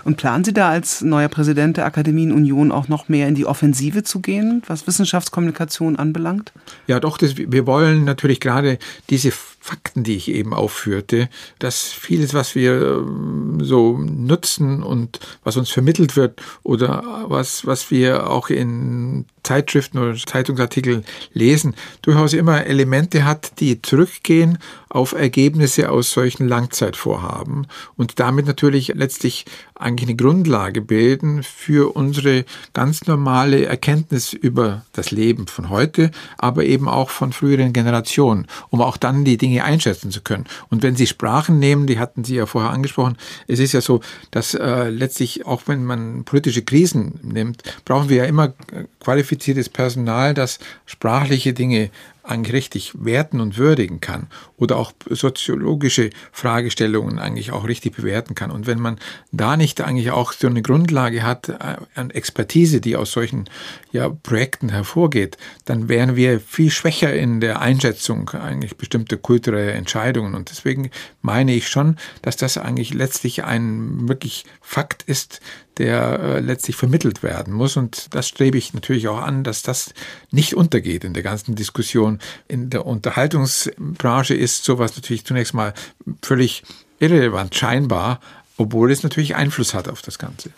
Und 0.03 0.17
planen 0.17 0.43
Sie 0.43 0.53
da 0.53 0.69
als 0.69 1.01
neuer 1.01 1.27
Präsident 1.27 1.77
der 1.77 1.85
Akademien 1.85 2.31
Union 2.31 2.71
auch 2.71 2.87
noch 2.87 3.09
mehr 3.09 3.27
in 3.27 3.35
die 3.35 3.45
Offensive 3.45 4.03
zu 4.03 4.19
gehen, 4.19 4.61
was 4.67 4.87
Wissenschaftskommunikation 4.87 5.95
anbelangt? 5.95 6.51
Ja, 6.87 6.99
doch, 6.99 7.17
das, 7.17 7.37
wir 7.37 7.65
wollen 7.65 8.03
natürlich 8.03 8.39
gerade 8.39 8.77
diese 9.09 9.31
Fakten, 9.65 10.03
die 10.03 10.15
ich 10.15 10.29
eben 10.29 10.53
aufführte, 10.53 11.27
dass 11.57 11.85
vieles, 11.85 12.35
was 12.35 12.53
wir 12.53 12.99
ähm, 12.99 13.57
so 13.63 13.97
nutzen 13.97 14.83
und 14.83 15.19
was 15.43 15.57
uns 15.57 15.71
vermittelt 15.71 16.15
wird 16.15 16.39
oder 16.61 17.25
was, 17.29 17.65
was 17.65 17.89
wir 17.89 18.29
auch 18.29 18.49
in 18.49 19.25
Zeitschriften 19.45 19.97
oder 19.97 20.15
Zeitungsartikeln 20.15 21.05
lesen, 21.33 21.75
durchaus 22.01 22.33
immer 22.33 22.65
Elemente 22.65 23.25
hat, 23.25 23.59
die 23.59 23.81
zurückgehen 23.81 24.57
auf 24.89 25.13
Ergebnisse 25.13 25.89
aus 25.89 26.11
solchen 26.11 26.47
Langzeitvorhaben 26.47 27.67
und 27.95 28.19
damit 28.19 28.45
natürlich 28.47 28.89
letztlich 28.95 29.45
eigentlich 29.75 30.09
eine 30.09 30.15
Grundlage 30.15 30.81
bilden 30.81 31.43
für 31.43 31.95
unsere 31.95 32.45
ganz 32.73 33.05
normale 33.05 33.65
Erkenntnis 33.65 34.33
über 34.33 34.85
das 34.93 35.11
Leben 35.11 35.47
von 35.47 35.69
heute, 35.69 36.11
aber 36.37 36.63
eben 36.63 36.87
auch 36.87 37.09
von 37.09 37.33
früheren 37.33 37.73
Generationen, 37.73 38.47
um 38.69 38.81
auch 38.81 38.97
dann 38.97 39.25
die 39.25 39.37
Dinge 39.37 39.54
einschätzen 39.61 40.11
zu 40.11 40.21
können. 40.21 40.45
Und 40.69 40.83
wenn 40.83 40.95
Sie 40.95 41.07
Sprachen 41.07 41.59
nehmen, 41.59 41.87
die 41.87 41.99
hatten 41.99 42.23
Sie 42.23 42.35
ja 42.35 42.45
vorher 42.45 42.71
angesprochen, 42.71 43.17
es 43.47 43.59
ist 43.59 43.73
ja 43.73 43.81
so, 43.81 44.01
dass 44.31 44.53
äh, 44.53 44.89
letztlich 44.89 45.45
auch 45.45 45.63
wenn 45.67 45.85
man 45.85 46.23
politische 46.23 46.63
Krisen 46.63 47.19
nimmt, 47.21 47.63
brauchen 47.85 48.09
wir 48.09 48.17
ja 48.17 48.25
immer 48.25 48.53
qualifiziertes 48.99 49.69
Personal, 49.69 50.33
das 50.33 50.59
sprachliche 50.85 51.53
Dinge 51.53 51.89
eigentlich 52.27 52.53
richtig 52.53 52.93
werten 52.95 53.39
und 53.39 53.57
würdigen 53.57 54.01
kann 54.01 54.27
oder 54.57 54.77
auch 54.77 54.91
soziologische 55.09 56.09
Fragestellungen 56.31 57.19
eigentlich 57.19 57.51
auch 57.51 57.67
richtig 57.67 57.95
bewerten 57.95 58.35
kann. 58.35 58.51
Und 58.51 58.67
wenn 58.67 58.79
man 58.79 58.97
da 59.31 59.57
nicht 59.57 59.81
eigentlich 59.81 60.11
auch 60.11 60.33
so 60.33 60.47
eine 60.47 60.61
Grundlage 60.61 61.23
hat 61.23 61.49
äh, 61.49 61.77
an 61.95 62.09
Expertise, 62.09 62.81
die 62.81 62.95
aus 62.95 63.11
solchen 63.11 63.49
ja, 63.91 64.09
Projekten 64.09 64.69
hervorgeht, 64.69 65.37
dann 65.65 65.89
wären 65.89 66.15
wir 66.15 66.39
viel 66.39 66.71
schwächer 66.71 67.13
in 67.13 67.39
der 67.39 67.61
Einschätzung 67.61 68.29
eigentlich 68.29 68.77
bestimmter 68.77 69.17
kultureller 69.17 69.73
Entscheidungen. 69.73 70.35
Und 70.35 70.49
deswegen 70.49 70.89
meine 71.21 71.53
ich 71.53 71.67
schon, 71.67 71.97
dass 72.21 72.37
das 72.37 72.57
eigentlich 72.57 72.93
letztlich 72.93 73.43
ein 73.43 74.07
wirklich 74.07 74.45
Fakt 74.61 75.03
ist, 75.03 75.41
der 75.77 76.19
äh, 76.19 76.39
letztlich 76.39 76.75
vermittelt 76.75 77.23
werden 77.23 77.53
muss. 77.53 77.77
Und 77.77 78.13
das 78.15 78.27
strebe 78.27 78.57
ich 78.57 78.73
natürlich 78.73 79.07
auch 79.07 79.21
an, 79.21 79.43
dass 79.43 79.61
das 79.61 79.93
nicht 80.31 80.55
untergeht 80.55 81.03
in 81.03 81.13
der 81.13 81.23
ganzen 81.23 81.55
Diskussion. 81.55 82.19
In 82.47 82.69
der 82.69 82.85
Unterhaltungsbranche 82.85 84.33
ist 84.33 84.63
sowas 84.63 84.95
natürlich 84.95 85.25
zunächst 85.25 85.53
mal 85.53 85.73
völlig 86.21 86.63
irrelevant, 86.99 87.55
scheinbar, 87.55 88.19
obwohl 88.57 88.91
es 88.91 89.03
natürlich 89.03 89.35
Einfluss 89.35 89.73
hat 89.73 89.87
auf 89.87 90.01
das 90.01 90.17
Ganze. 90.17 90.51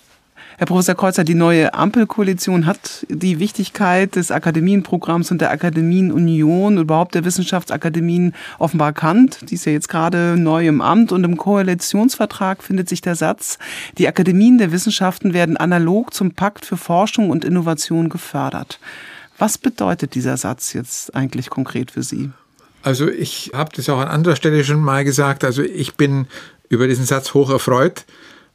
Herr 0.60 0.66
Professor 0.66 0.96
Kreuzer, 0.96 1.24
die 1.24 1.36
neue 1.36 1.76
Ampelkoalition 1.76 2.66
hat 2.66 3.06
die 3.10 3.38
Wichtigkeit 3.38 4.16
des 4.16 4.32
Akademienprogramms 4.32 5.30
und 5.30 5.40
der 5.40 5.52
Akademienunion, 5.52 6.80
überhaupt 6.80 7.14
der 7.14 7.24
Wissenschaftsakademien 7.26 8.34
offenbar 8.58 8.88
erkannt. 8.88 9.38
Die 9.52 9.54
ist 9.54 9.66
ja 9.66 9.72
jetzt 9.72 9.88
gerade 9.88 10.36
neu 10.36 10.68
im 10.68 10.82
Amt 10.82 11.12
und 11.12 11.24
im 11.26 11.38
Koalitionsvertrag 11.38 12.64
findet 12.64 12.90
sich 12.90 13.02
der 13.02 13.14
Satz, 13.14 13.60
die 14.00 14.08
Akademien 14.08 14.58
der 14.58 14.72
Wissenschaften 14.72 15.32
werden 15.36 15.58
analog 15.58 16.12
zum 16.12 16.32
Pakt 16.32 16.66
für 16.66 16.76
Forschung 16.76 17.30
und 17.30 17.46
Innovation 17.46 18.10
gefördert. 18.10 18.80
Was 19.38 19.60
bedeutet 19.60 20.16
dieser 20.16 20.38
Satz 20.38 20.74
jetzt 20.74 21.16
eigentlich 21.16 21.52
konkret 21.52 21.92
für 21.92 22.02
Sie? 22.02 22.32
Also 22.82 23.08
ich 23.08 23.52
habe 23.54 23.70
das 23.76 23.90
auch 23.90 24.00
an 24.00 24.08
anderer 24.08 24.36
Stelle 24.36 24.64
schon 24.64 24.82
mal 24.82 25.04
gesagt. 25.04 25.44
Also 25.44 25.62
ich 25.62 25.94
bin 25.94 26.26
über 26.68 26.88
diesen 26.88 27.06
Satz 27.06 27.36
hoch 27.36 27.52
erfreut, 27.52 28.06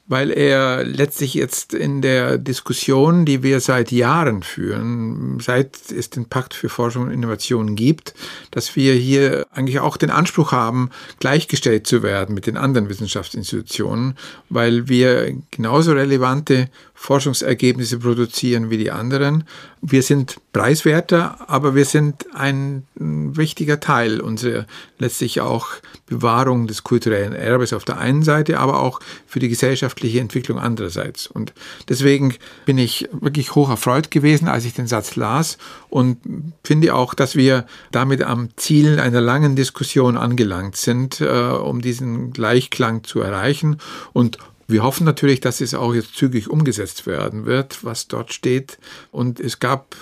weil 0.06 0.30
er 0.30 0.84
letztlich 0.84 1.34
jetzt 1.34 1.74
in 1.74 2.02
der 2.02 2.36
Diskussion, 2.36 3.24
die 3.24 3.42
wir 3.42 3.60
seit 3.60 3.92
Jahren 3.92 4.42
führen, 4.42 5.38
seit 5.40 5.90
es 5.90 6.10
den 6.10 6.28
Pakt 6.28 6.54
für 6.54 6.68
Forschung 6.68 7.04
und 7.04 7.12
Innovation 7.12 7.76
gibt, 7.76 8.14
dass 8.50 8.74
wir 8.74 8.94
hier 8.94 9.46
eigentlich 9.52 9.80
auch 9.80 9.96
den 9.96 10.10
Anspruch 10.10 10.52
haben, 10.52 10.90
gleichgestellt 11.20 11.86
zu 11.86 12.02
werden 12.02 12.34
mit 12.34 12.46
den 12.46 12.56
anderen 12.56 12.88
Wissenschaftsinstitutionen, 12.88 14.16
weil 14.48 14.88
wir 14.88 15.34
genauso 15.50 15.92
relevante 15.92 16.68
Forschungsergebnisse 17.02 17.98
produzieren 17.98 18.70
wie 18.70 18.78
die 18.78 18.92
anderen. 18.92 19.42
Wir 19.80 20.04
sind 20.04 20.36
preiswerter, 20.52 21.50
aber 21.50 21.74
wir 21.74 21.84
sind 21.84 22.26
ein 22.32 22.84
wichtiger 22.94 23.80
Teil 23.80 24.20
unserer 24.20 24.66
letztlich 24.98 25.40
auch 25.40 25.66
Bewahrung 26.06 26.68
des 26.68 26.84
kulturellen 26.84 27.32
Erbes 27.32 27.72
auf 27.72 27.84
der 27.84 27.98
einen 27.98 28.22
Seite, 28.22 28.60
aber 28.60 28.80
auch 28.80 29.00
für 29.26 29.40
die 29.40 29.48
gesellschaftliche 29.48 30.20
Entwicklung 30.20 30.60
andererseits. 30.60 31.26
Und 31.26 31.52
deswegen 31.88 32.36
bin 32.66 32.78
ich 32.78 33.08
wirklich 33.10 33.56
hoch 33.56 33.68
erfreut 33.68 34.12
gewesen, 34.12 34.46
als 34.46 34.64
ich 34.64 34.74
den 34.74 34.86
Satz 34.86 35.16
las 35.16 35.58
und 35.88 36.18
finde 36.62 36.94
auch, 36.94 37.14
dass 37.14 37.34
wir 37.34 37.66
damit 37.90 38.22
am 38.22 38.50
Ziel 38.54 39.00
einer 39.00 39.20
langen 39.20 39.56
Diskussion 39.56 40.16
angelangt 40.16 40.76
sind, 40.76 41.20
äh, 41.20 41.24
um 41.26 41.82
diesen 41.82 42.32
Gleichklang 42.32 43.02
zu 43.02 43.20
erreichen 43.20 43.78
und 44.12 44.38
wir 44.68 44.82
hoffen 44.82 45.04
natürlich, 45.04 45.40
dass 45.40 45.60
es 45.60 45.74
auch 45.74 45.94
jetzt 45.94 46.14
zügig 46.14 46.48
umgesetzt 46.48 47.06
werden 47.06 47.46
wird, 47.46 47.84
was 47.84 48.08
dort 48.08 48.32
steht. 48.32 48.78
Und 49.10 49.40
es 49.40 49.60
gab 49.60 49.96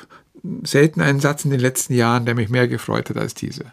selten 0.62 1.00
einen 1.00 1.20
Satz 1.20 1.44
in 1.44 1.50
den 1.50 1.60
letzten 1.60 1.94
Jahren, 1.94 2.24
der 2.24 2.34
mich 2.34 2.48
mehr 2.48 2.68
gefreut 2.68 3.10
hat 3.10 3.16
als 3.16 3.34
diese. 3.34 3.64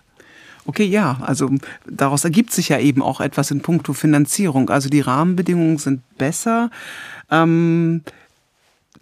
Okay, 0.65 0.83
ja, 0.83 1.17
also 1.21 1.49
daraus 1.89 2.25
ergibt 2.25 2.51
sich 2.51 2.69
ja 2.69 2.79
eben 2.79 3.01
auch 3.01 3.21
etwas 3.21 3.51
in 3.51 3.61
puncto 3.61 3.93
Finanzierung. 3.93 4.69
Also 4.69 4.89
die 4.89 4.99
Rahmenbedingungen 4.99 5.77
sind 5.77 6.01
besser. 6.17 6.69
Ähm, 7.31 8.01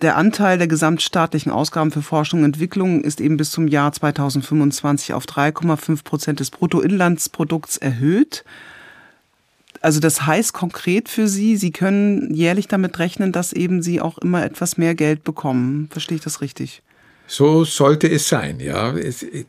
der 0.02 0.18
Anteil 0.18 0.58
der 0.58 0.68
gesamtstaatlichen 0.68 1.52
Ausgaben 1.52 1.90
für 1.90 2.02
Forschung 2.02 2.42
und 2.42 2.46
Entwicklung 2.46 3.02
ist 3.02 3.22
eben 3.22 3.38
bis 3.38 3.50
zum 3.50 3.68
Jahr 3.68 3.92
2025 3.92 5.14
auf 5.14 5.26
3,5 5.26 6.04
Prozent 6.04 6.40
des 6.40 6.52
Bruttoinlandsprodukts 6.52 7.78
erhöht. 7.78 8.44
Also 9.82 10.00
das 10.00 10.26
heißt 10.26 10.54
konkret 10.54 11.10
für 11.10 11.28
Sie, 11.28 11.58
Sie 11.58 11.72
können 11.72 12.34
jährlich 12.34 12.68
damit 12.68 13.00
rechnen, 13.00 13.32
dass 13.32 13.54
eben 13.54 13.82
Sie 13.82 14.02
auch 14.02 14.18
immer 14.18 14.44
etwas 14.44 14.78
mehr 14.78 14.96
Geld 14.96 15.24
bekommen. 15.24 15.88
Verstehe 15.92 16.18
ich 16.18 16.24
das 16.24 16.42
richtig? 16.42 16.82
So 17.28 17.64
sollte 17.64 18.08
es 18.08 18.30
sein, 18.30 18.60
ja. 18.60 18.94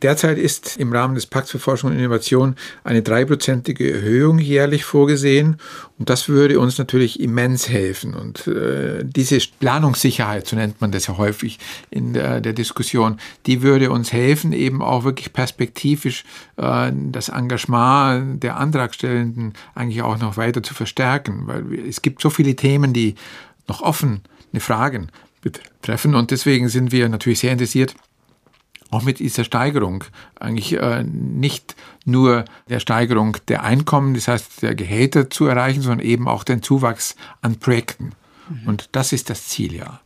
Derzeit 0.01 0.39
ist 0.39 0.77
im 0.77 0.91
Rahmen 0.91 1.13
des 1.13 1.27
Pakts 1.27 1.51
für 1.51 1.59
Forschung 1.59 1.91
und 1.91 1.99
Innovation 1.99 2.55
eine 2.83 3.03
dreiprozentige 3.03 3.93
Erhöhung 3.93 4.39
jährlich 4.39 4.83
vorgesehen 4.83 5.57
und 5.99 6.09
das 6.09 6.27
würde 6.27 6.59
uns 6.59 6.79
natürlich 6.79 7.19
immens 7.19 7.69
helfen. 7.69 8.15
Und 8.15 8.47
äh, 8.47 9.03
diese 9.03 9.37
Planungssicherheit, 9.59 10.47
so 10.47 10.55
nennt 10.55 10.81
man 10.81 10.91
das 10.91 11.05
ja 11.05 11.17
häufig 11.17 11.59
in 11.91 12.13
der, 12.13 12.41
der 12.41 12.53
Diskussion, 12.53 13.19
die 13.45 13.61
würde 13.61 13.91
uns 13.91 14.11
helfen, 14.11 14.53
eben 14.53 14.81
auch 14.81 15.03
wirklich 15.03 15.31
perspektivisch 15.31 16.23
äh, 16.57 16.91
das 17.11 17.29
Engagement 17.29 18.41
der 18.41 18.57
Antragstellenden 18.57 19.53
eigentlich 19.75 20.01
auch 20.01 20.17
noch 20.17 20.35
weiter 20.35 20.63
zu 20.63 20.73
verstärken, 20.73 21.43
weil 21.45 21.87
es 21.87 22.01
gibt 22.01 22.23
so 22.23 22.31
viele 22.31 22.55
Themen, 22.55 22.93
die 22.93 23.13
noch 23.67 23.81
offene 23.81 24.21
Fragen 24.59 25.11
betreffen. 25.49 26.15
Und 26.15 26.31
deswegen 26.31 26.69
sind 26.69 26.91
wir 26.91 27.07
natürlich 27.09 27.39
sehr 27.39 27.51
interessiert, 27.51 27.95
auch 28.89 29.03
mit 29.03 29.19
dieser 29.19 29.43
Steigerung 29.43 30.03
eigentlich 30.39 30.73
äh, 30.73 31.03
nicht 31.03 31.75
nur 32.05 32.45
der 32.69 32.79
Steigerung 32.79 33.37
der 33.47 33.63
Einkommen, 33.63 34.13
das 34.13 34.27
heißt 34.27 34.61
der 34.61 34.75
Gehälter 34.75 35.29
zu 35.29 35.45
erreichen, 35.45 35.81
sondern 35.81 36.05
eben 36.05 36.27
auch 36.27 36.43
den 36.43 36.63
Zuwachs 36.63 37.15
an 37.41 37.57
Projekten. 37.57 38.13
Mhm. 38.49 38.67
Und 38.67 38.89
das 38.93 39.11
ist 39.11 39.29
das 39.29 39.47
Ziel, 39.47 39.73
ja. 39.73 39.99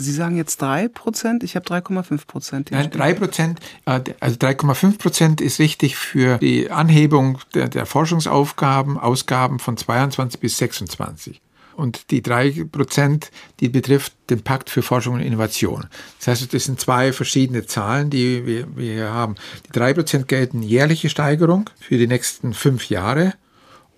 Sie 0.00 0.12
sagen 0.12 0.36
jetzt 0.36 0.62
3 0.62 0.88
Prozent, 0.88 1.42
ich 1.42 1.56
habe 1.56 1.66
3,5 1.66 2.26
Prozent. 2.26 2.70
Nein, 2.70 2.90
3 2.90 3.14
Prozent, 3.14 3.60
äh, 3.84 4.00
also 4.20 4.36
3,5 4.36 4.98
Prozent 4.98 5.40
ist 5.40 5.58
richtig 5.58 5.96
für 5.96 6.38
die 6.38 6.70
Anhebung 6.70 7.38
der, 7.54 7.68
der 7.68 7.84
Forschungsaufgaben, 7.84 8.96
Ausgaben 8.98 9.58
von 9.58 9.76
22 9.76 10.40
bis 10.40 10.58
26 10.58 11.40
und 11.78 12.10
die 12.10 12.22
drei 12.22 12.50
Prozent, 12.70 13.30
die 13.60 13.68
betrifft 13.68 14.12
den 14.30 14.42
Pakt 14.42 14.68
für 14.68 14.82
Forschung 14.82 15.14
und 15.14 15.20
Innovation. 15.20 15.86
Das 16.18 16.26
heißt, 16.26 16.52
das 16.52 16.64
sind 16.64 16.80
zwei 16.80 17.12
verschiedene 17.12 17.66
Zahlen, 17.66 18.10
die 18.10 18.44
wir, 18.44 18.76
wir 18.76 19.10
haben. 19.10 19.36
Die 19.66 19.72
drei 19.72 19.94
Prozent 19.94 20.26
gelten 20.26 20.62
jährliche 20.62 21.08
Steigerung 21.08 21.70
für 21.78 21.96
die 21.96 22.08
nächsten 22.08 22.52
fünf 22.52 22.90
Jahre. 22.90 23.34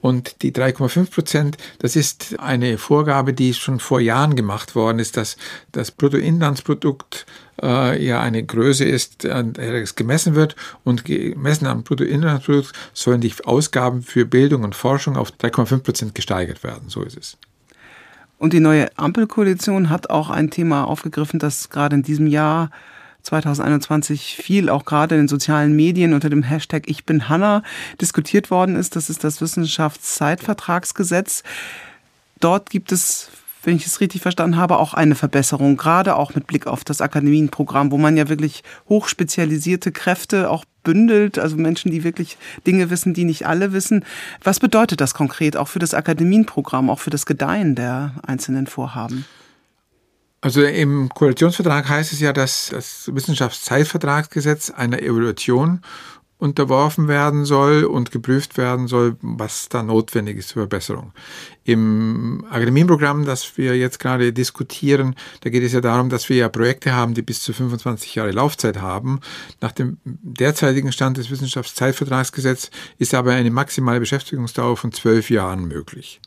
Und 0.02 0.42
die 0.42 0.52
3,5 0.52 1.10
Prozent, 1.10 1.56
das 1.78 1.94
ist 1.94 2.38
eine 2.38 2.78
Vorgabe, 2.78 3.34
die 3.34 3.52
schon 3.52 3.80
vor 3.80 4.00
Jahren 4.00 4.34
gemacht 4.34 4.74
worden 4.74 4.98
ist, 4.98 5.18
dass 5.18 5.36
das 5.72 5.90
Bruttoinlandsprodukt 5.90 7.26
äh, 7.62 8.02
ja 8.02 8.20
eine 8.20 8.42
Größe 8.42 8.86
ist, 8.86 9.26
an 9.26 9.52
der 9.52 9.74
es 9.74 9.96
gemessen 9.96 10.34
wird. 10.34 10.56
Und 10.84 11.04
gemessen 11.04 11.66
am 11.66 11.82
Bruttoinlandsprodukt 11.82 12.72
sollen 12.94 13.20
die 13.20 13.34
Ausgaben 13.44 14.02
für 14.02 14.24
Bildung 14.24 14.64
und 14.64 14.74
Forschung 14.74 15.16
auf 15.18 15.32
3,5 15.32 15.78
Prozent 15.80 16.14
gesteigert 16.14 16.62
werden. 16.62 16.88
So 16.88 17.02
ist 17.02 17.18
es. 17.18 17.36
Und 18.40 18.52
die 18.54 18.60
neue 18.60 18.88
Ampelkoalition 18.96 19.90
hat 19.90 20.08
auch 20.08 20.30
ein 20.30 20.50
Thema 20.50 20.84
aufgegriffen, 20.84 21.38
das 21.38 21.68
gerade 21.68 21.96
in 21.96 22.02
diesem 22.02 22.26
Jahr 22.26 22.70
2021 23.22 24.38
viel 24.42 24.70
auch 24.70 24.86
gerade 24.86 25.14
in 25.14 25.20
den 25.20 25.28
sozialen 25.28 25.76
Medien 25.76 26.14
unter 26.14 26.30
dem 26.30 26.42
Hashtag 26.42 26.84
Ich 26.86 27.04
bin 27.04 27.28
Hanna 27.28 27.62
diskutiert 28.00 28.50
worden 28.50 28.76
ist. 28.76 28.96
Das 28.96 29.10
ist 29.10 29.24
das 29.24 29.42
Wissenschaftszeitvertragsgesetz. 29.42 31.42
Dort 32.40 32.70
gibt 32.70 32.92
es 32.92 33.28
wenn 33.62 33.76
ich 33.76 33.86
es 33.86 34.00
richtig 34.00 34.22
verstanden 34.22 34.56
habe, 34.56 34.78
auch 34.78 34.94
eine 34.94 35.14
Verbesserung, 35.14 35.76
gerade 35.76 36.16
auch 36.16 36.34
mit 36.34 36.46
Blick 36.46 36.66
auf 36.66 36.84
das 36.84 37.00
Akademienprogramm, 37.00 37.90
wo 37.90 37.98
man 37.98 38.16
ja 38.16 38.28
wirklich 38.28 38.62
hochspezialisierte 38.88 39.92
Kräfte 39.92 40.50
auch 40.50 40.64
bündelt, 40.82 41.38
also 41.38 41.56
Menschen, 41.56 41.90
die 41.90 42.04
wirklich 42.04 42.38
Dinge 42.66 42.90
wissen, 42.90 43.12
die 43.14 43.24
nicht 43.24 43.46
alle 43.46 43.72
wissen. 43.72 44.04
Was 44.42 44.60
bedeutet 44.60 45.00
das 45.00 45.14
konkret 45.14 45.56
auch 45.56 45.68
für 45.68 45.78
das 45.78 45.94
Akademienprogramm, 45.94 46.88
auch 46.90 46.98
für 47.00 47.10
das 47.10 47.26
Gedeihen 47.26 47.74
der 47.74 48.14
einzelnen 48.26 48.66
Vorhaben? 48.66 49.26
Also 50.42 50.62
im 50.62 51.10
Koalitionsvertrag 51.10 51.86
heißt 51.86 52.14
es 52.14 52.20
ja, 52.20 52.32
dass 52.32 52.70
das 52.70 53.10
Wissenschaftszeitvertragsgesetz 53.12 54.70
einer 54.70 55.02
Evaluation 55.02 55.82
unterworfen 56.40 57.06
werden 57.06 57.44
soll 57.44 57.84
und 57.84 58.10
geprüft 58.10 58.56
werden 58.56 58.88
soll, 58.88 59.16
was 59.20 59.68
da 59.68 59.82
notwendig 59.82 60.38
ist 60.38 60.48
zur 60.48 60.62
Verbesserung. 60.62 61.12
Im 61.64 62.44
Akademienprogramm, 62.50 63.26
das 63.26 63.58
wir 63.58 63.76
jetzt 63.76 64.00
gerade 64.00 64.32
diskutieren, 64.32 65.14
da 65.42 65.50
geht 65.50 65.62
es 65.62 65.72
ja 65.72 65.82
darum, 65.82 66.08
dass 66.08 66.28
wir 66.30 66.36
ja 66.36 66.48
Projekte 66.48 66.94
haben, 66.94 67.12
die 67.12 67.22
bis 67.22 67.42
zu 67.42 67.52
25 67.52 68.14
Jahre 68.14 68.30
Laufzeit 68.30 68.80
haben. 68.80 69.20
Nach 69.60 69.72
dem 69.72 69.98
derzeitigen 70.04 70.92
Stand 70.92 71.18
des 71.18 71.30
Wissenschaftszeitvertragsgesetzes 71.30 72.70
ist 72.98 73.14
aber 73.14 73.32
eine 73.32 73.50
maximale 73.50 74.00
Beschäftigungsdauer 74.00 74.78
von 74.78 74.92
zwölf 74.92 75.28
Jahren 75.28 75.68
möglich. 75.68 76.20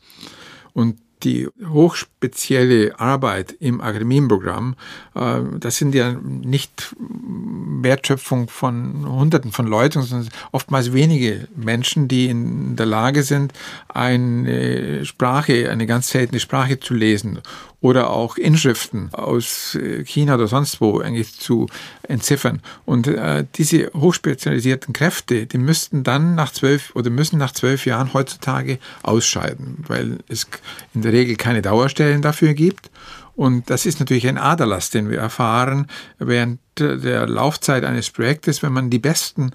Und 0.72 0.96
die 1.24 1.48
hochspezielle 1.66 2.98
Arbeit 3.00 3.54
im 3.58 3.80
Akademienprogramm, 3.80 4.76
äh, 5.14 5.40
das 5.58 5.76
sind 5.76 5.94
ja 5.94 6.12
nicht 6.12 6.94
Wertschöpfung 6.98 8.48
von 8.48 9.08
Hunderten 9.08 9.52
von 9.52 9.66
Leuten, 9.66 10.02
sondern 10.02 10.28
oftmals 10.52 10.92
wenige 10.92 11.48
Menschen, 11.56 12.08
die 12.08 12.26
in 12.26 12.76
der 12.76 12.86
Lage 12.86 13.22
sind, 13.22 13.52
eine 13.88 15.04
Sprache, 15.04 15.70
eine 15.70 15.86
ganz 15.86 16.08
seltene 16.10 16.40
Sprache 16.40 16.80
zu 16.80 16.94
lesen 16.94 17.40
oder 17.84 18.08
auch 18.08 18.38
Inschriften 18.38 19.10
aus 19.12 19.74
äh, 19.74 20.04
China 20.06 20.36
oder 20.36 20.46
sonst 20.46 20.80
wo 20.80 21.00
eigentlich 21.00 21.38
zu 21.38 21.66
entziffern. 22.08 22.62
Und 22.86 23.06
äh, 23.06 23.44
diese 23.56 23.90
hochspezialisierten 23.92 24.94
Kräfte, 24.94 25.44
die 25.44 25.58
müssten 25.58 26.02
dann 26.02 26.34
nach 26.34 26.50
zwölf 26.50 26.96
oder 26.96 27.10
müssen 27.10 27.38
nach 27.38 27.52
zwölf 27.52 27.84
Jahren 27.84 28.14
heutzutage 28.14 28.78
ausscheiden, 29.02 29.84
weil 29.86 30.20
es 30.28 30.46
in 30.94 31.02
der 31.02 31.12
Regel 31.14 31.36
keine 31.36 31.62
Dauerstellen 31.62 32.22
dafür 32.22 32.54
gibt. 32.54 32.90
Und 33.36 33.70
das 33.70 33.86
ist 33.86 33.98
natürlich 33.98 34.28
ein 34.28 34.38
Aderlass, 34.38 34.90
den 34.90 35.10
wir 35.10 35.18
erfahren 35.18 35.88
während 36.18 36.60
der 36.78 37.26
Laufzeit 37.26 37.84
eines 37.84 38.10
Projektes, 38.10 38.62
wenn 38.62 38.72
man 38.72 38.90
die 38.90 38.98
besten, 38.98 39.50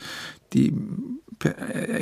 die 0.53 0.73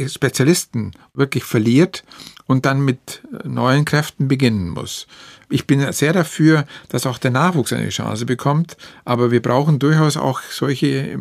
Spezialisten 0.08 0.92
wirklich 1.14 1.44
verliert 1.44 2.04
und 2.48 2.66
dann 2.66 2.82
mit 2.82 3.22
neuen 3.44 3.86
Kräften 3.86 4.28
beginnen 4.28 4.70
muss. 4.70 5.06
Ich 5.50 5.68
bin 5.68 5.92
sehr 5.94 6.14
dafür, 6.14 6.66
dass 6.90 7.06
auch 7.06 7.20
der 7.20 7.32
Nachwuchs 7.32 7.72
eine 7.72 7.90
Chance 7.90 8.26
bekommt, 8.26 8.78
aber 9.06 9.30
wir 9.30 9.42
brauchen 9.42 9.80
durchaus 9.80 10.18
auch 10.18 10.42
solche 10.42 11.20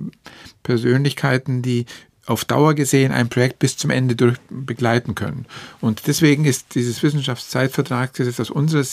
Persönlichkeiten, 0.63 1.61
die 1.61 1.85
auf 2.27 2.45
Dauer 2.45 2.75
gesehen 2.75 3.13
ein 3.13 3.29
Projekt 3.29 3.59
bis 3.59 3.77
zum 3.77 3.91
Ende 3.91 4.17
durch 4.17 4.37
begleiten 4.51 5.15
können. 5.15 5.47
Und 5.81 6.07
deswegen 6.07 6.45
ist 6.45 6.75
dieses 6.75 7.03
Wissenschaftszeitvertragsgesetz 7.03 8.41
aus 8.41 8.51
unserer 8.51 8.85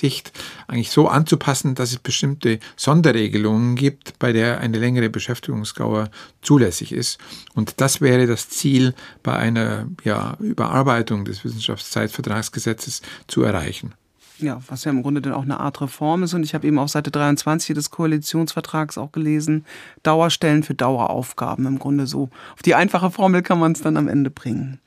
Sicht 0.00 0.32
eigentlich 0.66 0.90
so 0.90 1.08
anzupassen, 1.08 1.74
dass 1.74 1.92
es 1.92 1.98
bestimmte 1.98 2.58
Sonderregelungen 2.76 3.76
gibt, 3.76 4.18
bei 4.18 4.32
der 4.32 4.60
eine 4.60 4.78
längere 4.78 5.10
Beschäftigungsdauer 5.10 6.10
zulässig 6.42 6.92
ist. 6.92 7.18
Und 7.54 7.80
das 7.80 8.00
wäre 8.00 8.26
das 8.26 8.48
Ziel 8.48 8.94
bei 9.22 9.36
einer 9.36 9.86
ja, 10.04 10.36
Überarbeitung 10.40 11.24
des 11.24 11.44
Wissenschaftszeitvertragsgesetzes 11.44 13.02
zu 13.26 13.42
erreichen. 13.42 13.94
Ja, 14.40 14.60
was 14.68 14.84
ja 14.84 14.90
im 14.90 15.02
Grunde 15.02 15.20
dann 15.20 15.34
auch 15.34 15.42
eine 15.42 15.60
Art 15.60 15.80
Reform 15.80 16.22
ist. 16.22 16.34
Und 16.34 16.44
ich 16.44 16.54
habe 16.54 16.66
eben 16.66 16.78
auf 16.78 16.90
Seite 16.90 17.10
23 17.10 17.74
des 17.74 17.90
Koalitionsvertrags 17.90 18.96
auch 18.96 19.12
gelesen, 19.12 19.66
Dauerstellen 20.02 20.62
für 20.62 20.74
Daueraufgaben. 20.74 21.66
Im 21.66 21.78
Grunde 21.78 22.06
so. 22.06 22.30
Auf 22.54 22.62
die 22.62 22.74
einfache 22.74 23.10
Formel 23.10 23.42
kann 23.42 23.58
man 23.58 23.72
es 23.72 23.82
dann 23.82 23.96
am 23.96 24.08
Ende 24.08 24.30
bringen. 24.30 24.80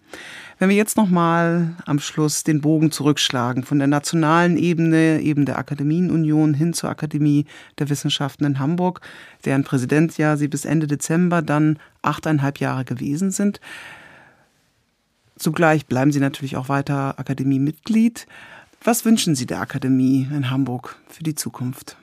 Wenn 0.60 0.70
wir 0.70 0.76
jetzt 0.76 0.98
nochmal 0.98 1.76
am 1.86 2.00
Schluss 2.00 2.44
den 2.44 2.62
Bogen 2.62 2.92
zurückschlagen, 2.92 3.64
von 3.64 3.80
der 3.80 3.88
nationalen 3.88 4.58
Ebene, 4.58 5.20
eben 5.22 5.46
der 5.46 5.58
Akademienunion 5.58 6.54
hin 6.54 6.74
zur 6.74 6.90
Akademie 6.90 7.46
der 7.80 7.90
Wissenschaften 7.90 8.46
in 8.46 8.60
Hamburg, 8.60 9.02
deren 9.46 9.64
Präsident 9.64 10.18
ja 10.18 10.38
Sie 10.38 10.48
bis 10.48 10.66
Ende 10.66 10.88
Dezember 10.88 11.42
dann 11.42 11.80
achteinhalb 12.02 12.60
Jahre 12.60 12.86
gewesen 12.86 13.32
sind. 13.32 13.60
Zugleich 15.38 15.88
bleiben 15.88 16.12
Sie 16.12 16.20
natürlich 16.20 16.56
auch 16.56 16.70
weiter 16.70 17.20
Akademiemitglied. 17.20 18.28
Was 18.86 19.06
wünschen 19.06 19.34
Sie 19.34 19.46
der 19.46 19.62
Akademie 19.62 20.28
in 20.30 20.50
Hamburg 20.50 20.98
für 21.08 21.24
die 21.24 21.36
Zukunft? 21.36 21.96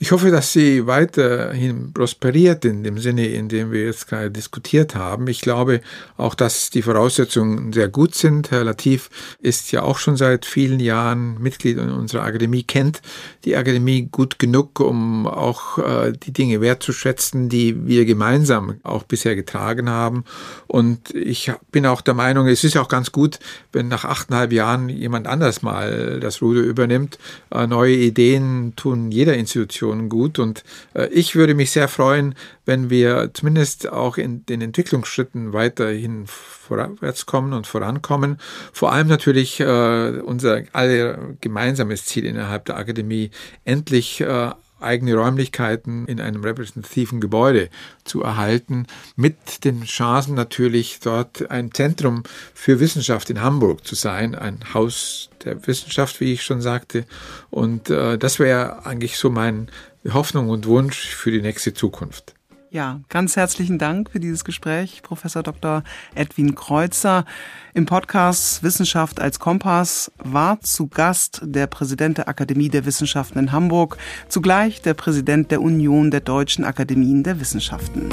Ich 0.00 0.12
hoffe, 0.12 0.30
dass 0.30 0.52
sie 0.52 0.86
weiterhin 0.86 1.92
prosperiert 1.92 2.64
in 2.64 2.84
dem 2.84 2.98
Sinne, 2.98 3.26
in 3.26 3.48
dem 3.48 3.72
wir 3.72 3.86
jetzt 3.86 4.06
gerade 4.06 4.30
diskutiert 4.30 4.94
haben. 4.94 5.26
Ich 5.26 5.40
glaube 5.40 5.80
auch, 6.16 6.36
dass 6.36 6.70
die 6.70 6.82
Voraussetzungen 6.82 7.72
sehr 7.72 7.88
gut 7.88 8.14
sind. 8.14 8.52
Herr 8.52 8.62
Latif 8.62 9.10
ist 9.40 9.72
ja 9.72 9.82
auch 9.82 9.98
schon 9.98 10.16
seit 10.16 10.46
vielen 10.46 10.78
Jahren 10.78 11.42
Mitglied 11.42 11.78
in 11.78 11.90
unserer 11.90 12.22
Akademie, 12.22 12.62
kennt 12.62 13.02
die 13.44 13.56
Akademie 13.56 14.08
gut 14.10 14.38
genug, 14.38 14.78
um 14.78 15.26
auch 15.26 15.78
äh, 15.78 16.12
die 16.12 16.32
Dinge 16.32 16.60
wertzuschätzen, 16.60 17.48
die 17.48 17.88
wir 17.88 18.04
gemeinsam 18.04 18.78
auch 18.84 19.02
bisher 19.02 19.34
getragen 19.34 19.90
haben. 19.90 20.22
Und 20.68 21.12
ich 21.12 21.50
bin 21.72 21.86
auch 21.86 22.02
der 22.02 22.14
Meinung, 22.14 22.46
es 22.46 22.62
ist 22.62 22.76
auch 22.76 22.88
ganz 22.88 23.10
gut, 23.10 23.40
wenn 23.72 23.88
nach 23.88 24.04
achteinhalb 24.04 24.52
Jahren 24.52 24.88
jemand 24.88 25.26
anders 25.26 25.62
mal 25.62 26.20
das 26.20 26.40
Ruder 26.40 26.60
übernimmt. 26.60 27.18
Äh, 27.50 27.66
neue 27.66 27.96
Ideen 27.96 28.74
tun 28.76 29.10
jeder 29.10 29.34
Institution 29.34 29.87
Situation 29.88 30.08
gut. 30.08 30.38
Und 30.38 30.64
äh, 30.94 31.08
ich 31.08 31.34
würde 31.34 31.54
mich 31.54 31.70
sehr 31.70 31.88
freuen, 31.88 32.34
wenn 32.64 32.90
wir 32.90 33.30
zumindest 33.32 33.88
auch 33.88 34.18
in 34.18 34.44
den 34.46 34.60
Entwicklungsschritten 34.60 35.52
weiterhin 35.52 36.26
vorwärts 36.26 37.26
kommen 37.26 37.52
und 37.52 37.66
vorankommen. 37.66 38.38
Vor 38.72 38.92
allem 38.92 39.08
natürlich 39.08 39.60
äh, 39.60 40.20
unser 40.20 40.62
alle 40.72 41.36
gemeinsames 41.40 42.04
Ziel 42.04 42.24
innerhalb 42.24 42.66
der 42.66 42.76
Akademie, 42.76 43.30
endlich 43.64 44.20
äh, 44.20 44.50
eigene 44.80 45.14
Räumlichkeiten 45.14 46.06
in 46.06 46.20
einem 46.20 46.42
repräsentativen 46.42 47.20
Gebäude 47.20 47.68
zu 48.04 48.22
erhalten, 48.22 48.86
mit 49.16 49.64
den 49.64 49.84
Chancen 49.84 50.34
natürlich 50.34 51.00
dort 51.00 51.50
ein 51.50 51.72
Zentrum 51.72 52.22
für 52.54 52.80
Wissenschaft 52.80 53.30
in 53.30 53.42
Hamburg 53.42 53.86
zu 53.86 53.94
sein, 53.94 54.34
ein 54.34 54.60
Haus 54.74 55.30
der 55.44 55.66
Wissenschaft, 55.66 56.20
wie 56.20 56.32
ich 56.32 56.42
schon 56.42 56.60
sagte. 56.60 57.04
Und 57.50 57.90
äh, 57.90 58.18
das 58.18 58.38
wäre 58.38 58.86
eigentlich 58.86 59.18
so 59.18 59.30
mein 59.30 59.70
Hoffnung 60.12 60.48
und 60.48 60.66
Wunsch 60.66 61.14
für 61.14 61.30
die 61.30 61.42
nächste 61.42 61.74
Zukunft. 61.74 62.37
Ja, 62.70 63.00
ganz 63.08 63.36
herzlichen 63.36 63.78
Dank 63.78 64.10
für 64.10 64.20
dieses 64.20 64.44
Gespräch, 64.44 65.00
Professor 65.02 65.42
Dr. 65.42 65.82
Edwin 66.14 66.54
Kreuzer. 66.54 67.24
Im 67.72 67.86
Podcast 67.86 68.62
Wissenschaft 68.62 69.20
als 69.20 69.38
Kompass 69.38 70.12
war 70.18 70.60
zu 70.60 70.86
Gast 70.86 71.40
der 71.44 71.66
Präsident 71.66 72.18
der 72.18 72.28
Akademie 72.28 72.68
der 72.68 72.84
Wissenschaften 72.84 73.38
in 73.38 73.52
Hamburg, 73.52 73.96
zugleich 74.28 74.82
der 74.82 74.92
Präsident 74.92 75.50
der 75.50 75.62
Union 75.62 76.10
der 76.10 76.20
Deutschen 76.20 76.64
Akademien 76.64 77.22
der 77.22 77.40
Wissenschaften. 77.40 78.10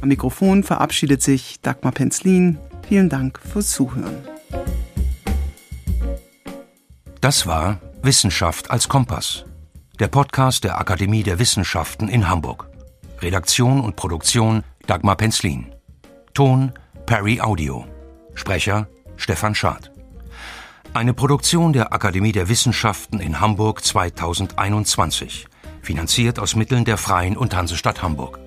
Am 0.00 0.08
Mikrofon 0.08 0.62
verabschiedet 0.62 1.20
sich 1.20 1.60
Dagmar 1.62 1.92
Penzlin. 1.92 2.58
Vielen 2.88 3.08
Dank 3.08 3.40
fürs 3.40 3.72
Zuhören. 3.72 4.18
Das 7.20 7.44
war 7.44 7.80
Wissenschaft 8.02 8.70
als 8.70 8.88
Kompass 8.88 9.46
der 10.02 10.08
Podcast 10.08 10.64
der 10.64 10.80
Akademie 10.80 11.22
der 11.22 11.38
Wissenschaften 11.38 12.08
in 12.08 12.28
Hamburg. 12.28 12.68
Redaktion 13.20 13.80
und 13.80 13.94
Produktion 13.94 14.64
Dagmar 14.88 15.14
Penzlin. 15.14 15.72
Ton 16.34 16.72
Perry 17.06 17.40
Audio. 17.40 17.86
Sprecher 18.34 18.88
Stefan 19.14 19.54
Schad. 19.54 19.92
Eine 20.92 21.14
Produktion 21.14 21.72
der 21.72 21.92
Akademie 21.92 22.32
der 22.32 22.48
Wissenschaften 22.48 23.20
in 23.20 23.38
Hamburg 23.38 23.84
2021. 23.84 25.46
Finanziert 25.82 26.40
aus 26.40 26.56
Mitteln 26.56 26.84
der 26.84 26.98
Freien 26.98 27.36
und 27.36 27.54
Hansestadt 27.54 28.02
Hamburg. 28.02 28.40